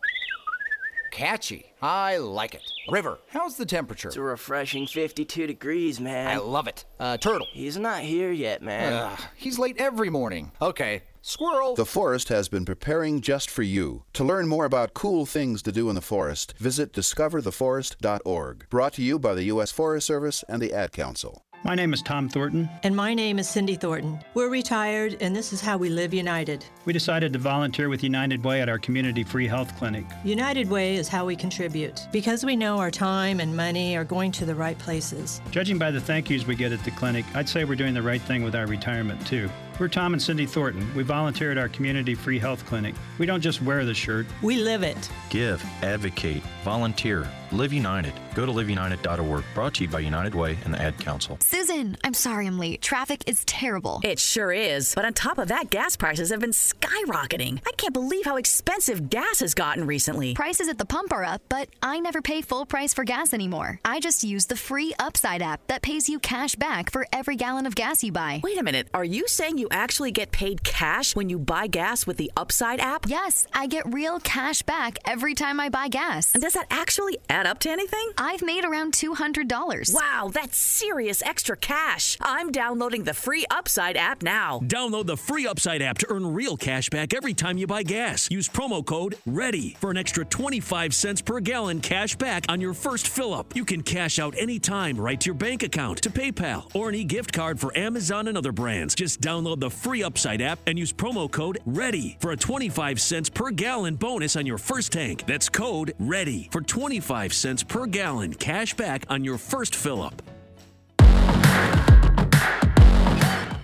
[1.13, 1.67] Catchy.
[1.81, 2.63] I like it.
[2.91, 4.09] River, how's the temperature?
[4.09, 6.27] It's a refreshing 52 degrees, man.
[6.27, 6.85] I love it.
[6.99, 7.47] Uh, turtle.
[7.53, 8.93] He's not here yet, man.
[8.93, 10.51] Ugh, he's late every morning.
[10.61, 11.03] Okay.
[11.27, 11.75] Squirrel.
[11.75, 14.05] The forest has been preparing just for you.
[14.13, 18.67] To learn more about cool things to do in the forest, visit discovertheforest.org.
[18.69, 19.73] Brought to you by the U.S.
[19.73, 21.43] Forest Service and the Ad Council.
[21.65, 22.69] My name is Tom Thornton.
[22.83, 24.19] And my name is Cindy Thornton.
[24.35, 26.63] We're retired, and this is how we live united.
[26.85, 30.05] We decided to volunteer with United Way at our community free health clinic.
[30.25, 34.31] United Way is how we contribute, because we know our time and money are going
[34.33, 35.41] to the right places.
[35.51, 38.03] Judging by the thank yous we get at the clinic, I'd say we're doing the
[38.03, 39.49] right thing with our retirement, too.
[39.81, 40.89] We're Tom and Cindy Thornton.
[40.95, 42.95] We volunteer at our community free health clinic.
[43.19, 45.11] We don't just wear the shirt, we live it.
[45.31, 48.13] Give, advocate, volunteer, live united.
[48.35, 49.45] Go to liveunited.org.
[49.53, 51.39] Brought to you by United Way and the Ad Council.
[51.41, 52.83] Susan, I'm sorry I'm late.
[52.83, 54.01] Traffic is terrible.
[54.05, 54.95] It sure is.
[54.95, 57.61] But on top of that, gas prices have been skyrocketing.
[57.67, 60.35] I can't believe how expensive gas has gotten recently.
[60.35, 63.81] Prices at the pump are up, but I never pay full price for gas anymore.
[63.85, 67.67] I just use the free Upside app that pays you cash back for every gallon
[67.67, 68.41] of gas you buy.
[68.45, 68.89] Wait a minute.
[68.95, 72.81] Are you saying you actually get paid cash when you buy gas with the Upside
[72.81, 73.07] app?
[73.09, 76.33] Yes, I get real cash back every time I buy gas.
[76.35, 78.11] And does that actually add up to anything?
[78.19, 79.95] I've made around $200.
[79.95, 82.17] Wow, that's serious extra cash.
[82.21, 84.61] I'm downloading the free Upside app now.
[84.65, 88.31] Download the free Upside app to earn real cash back every time you buy gas.
[88.31, 92.75] Use promo code READY for an extra 25 cents per gallon cash back on your
[92.75, 93.55] first fill up.
[93.55, 97.33] You can cash out anytime right to your bank account, to PayPal, or any gift
[97.33, 98.95] card for Amazon and other brands.
[98.95, 103.29] Just download the free Upside app and use promo code READY for a 25 cents
[103.29, 105.25] per gallon bonus on your first tank.
[105.27, 110.23] That's code READY for 25 cents per gallon cash back on your first fill up.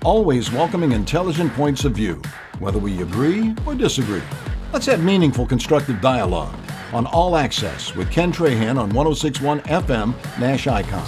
[0.02, 2.22] Always welcoming intelligent points of view,
[2.58, 4.22] whether we agree or disagree.
[4.72, 6.54] Let's have meaningful, constructive dialogue
[6.92, 11.06] on All Access with Ken Trahan on 1061 FM Nash Icon,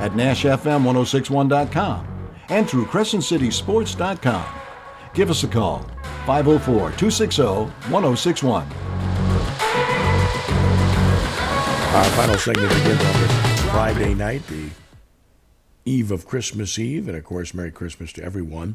[0.00, 2.06] at NashFM1061.com,
[2.48, 4.46] and through CrescentCitySports.com.
[5.14, 5.80] Give us a call,
[6.26, 7.42] 504 260
[7.90, 8.62] 1061.
[11.94, 14.70] Our final segment begins on this Friday night, the
[15.84, 18.74] eve of Christmas Eve, and of course, Merry Christmas to everyone.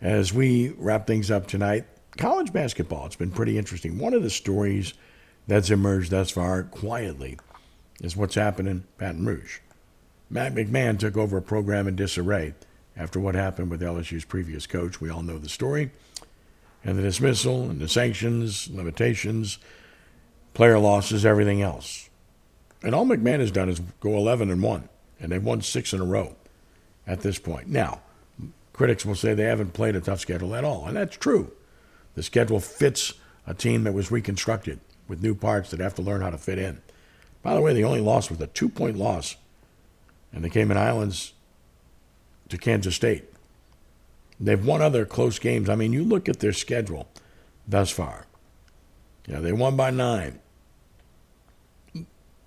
[0.00, 1.84] As we wrap things up tonight,
[2.16, 3.98] college basketball, it's been pretty interesting.
[3.98, 4.94] One of the stories
[5.46, 7.38] that's emerged thus far quietly
[8.00, 9.58] is what's happened in Baton Rouge.
[10.30, 12.54] Matt McMahon took over a program in disarray
[12.98, 15.00] after what happened with LSU's previous coach.
[15.00, 15.90] We all know the story.
[16.84, 19.58] And the dismissal and the sanctions, limitations,
[20.52, 22.10] player losses, everything else.
[22.82, 24.88] And all McMahon has done is go 11 and 1,
[25.20, 26.36] and they've won six in a row
[27.06, 27.68] at this point.
[27.68, 28.00] Now,
[28.72, 31.52] critics will say they haven't played a tough schedule at all, and that's true.
[32.14, 33.14] The schedule fits
[33.46, 36.58] a team that was reconstructed with new parts that have to learn how to fit
[36.58, 36.80] in.
[37.42, 39.36] By the way, the only loss was a two point loss
[40.32, 41.32] in the Cayman Islands
[42.48, 43.24] to Kansas State.
[44.40, 45.68] They've won other close games.
[45.68, 47.08] I mean, you look at their schedule
[47.66, 48.26] thus far.
[49.26, 50.38] You know, they won by nine.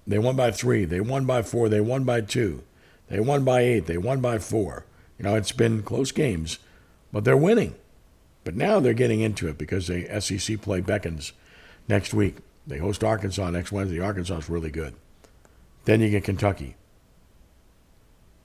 [0.07, 0.85] They won by three.
[0.85, 1.69] They won by four.
[1.69, 2.63] They won by two.
[3.07, 3.85] They won by eight.
[3.85, 4.85] They won by four.
[5.19, 6.57] You know, it's been close games,
[7.11, 7.75] but they're winning.
[8.43, 11.33] But now they're getting into it because the SEC play beckons
[11.87, 12.37] next week.
[12.65, 13.99] They host Arkansas next Wednesday.
[13.99, 14.95] Arkansas is really good.
[15.85, 16.75] Then you get Kentucky.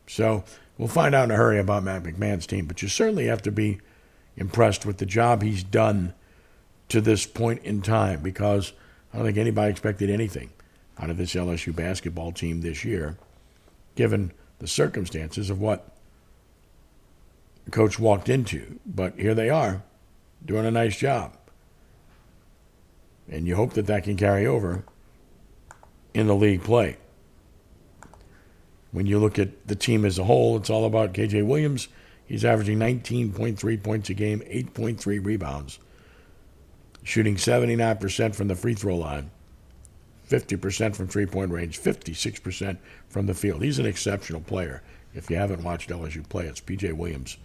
[0.06, 0.44] So
[0.78, 3.52] we'll find out in a hurry about Matt McMahon's team, but you certainly have to
[3.52, 3.80] be
[4.36, 6.14] impressed with the job he's done
[6.88, 8.72] to this point in time because
[9.12, 10.50] I don't think anybody expected anything
[10.98, 13.16] out of this LSU basketball team this year,
[13.94, 15.92] given the circumstances of what
[17.64, 18.78] the coach walked into.
[18.86, 19.82] But here they are,
[20.44, 21.36] doing a nice job.
[23.28, 24.84] And you hope that that can carry over
[26.14, 26.96] in the league play.
[28.96, 31.88] When you look at the team as a whole, it's all about KJ Williams.
[32.24, 35.78] He's averaging 19.3 points a game, 8.3 rebounds,
[37.02, 39.30] shooting 79% from the free throw line,
[40.30, 42.78] 50% from three point range, 56%
[43.10, 43.62] from the field.
[43.62, 44.82] He's an exceptional player.
[45.12, 47.36] If you haven't watched LSU play, it's PJ Williams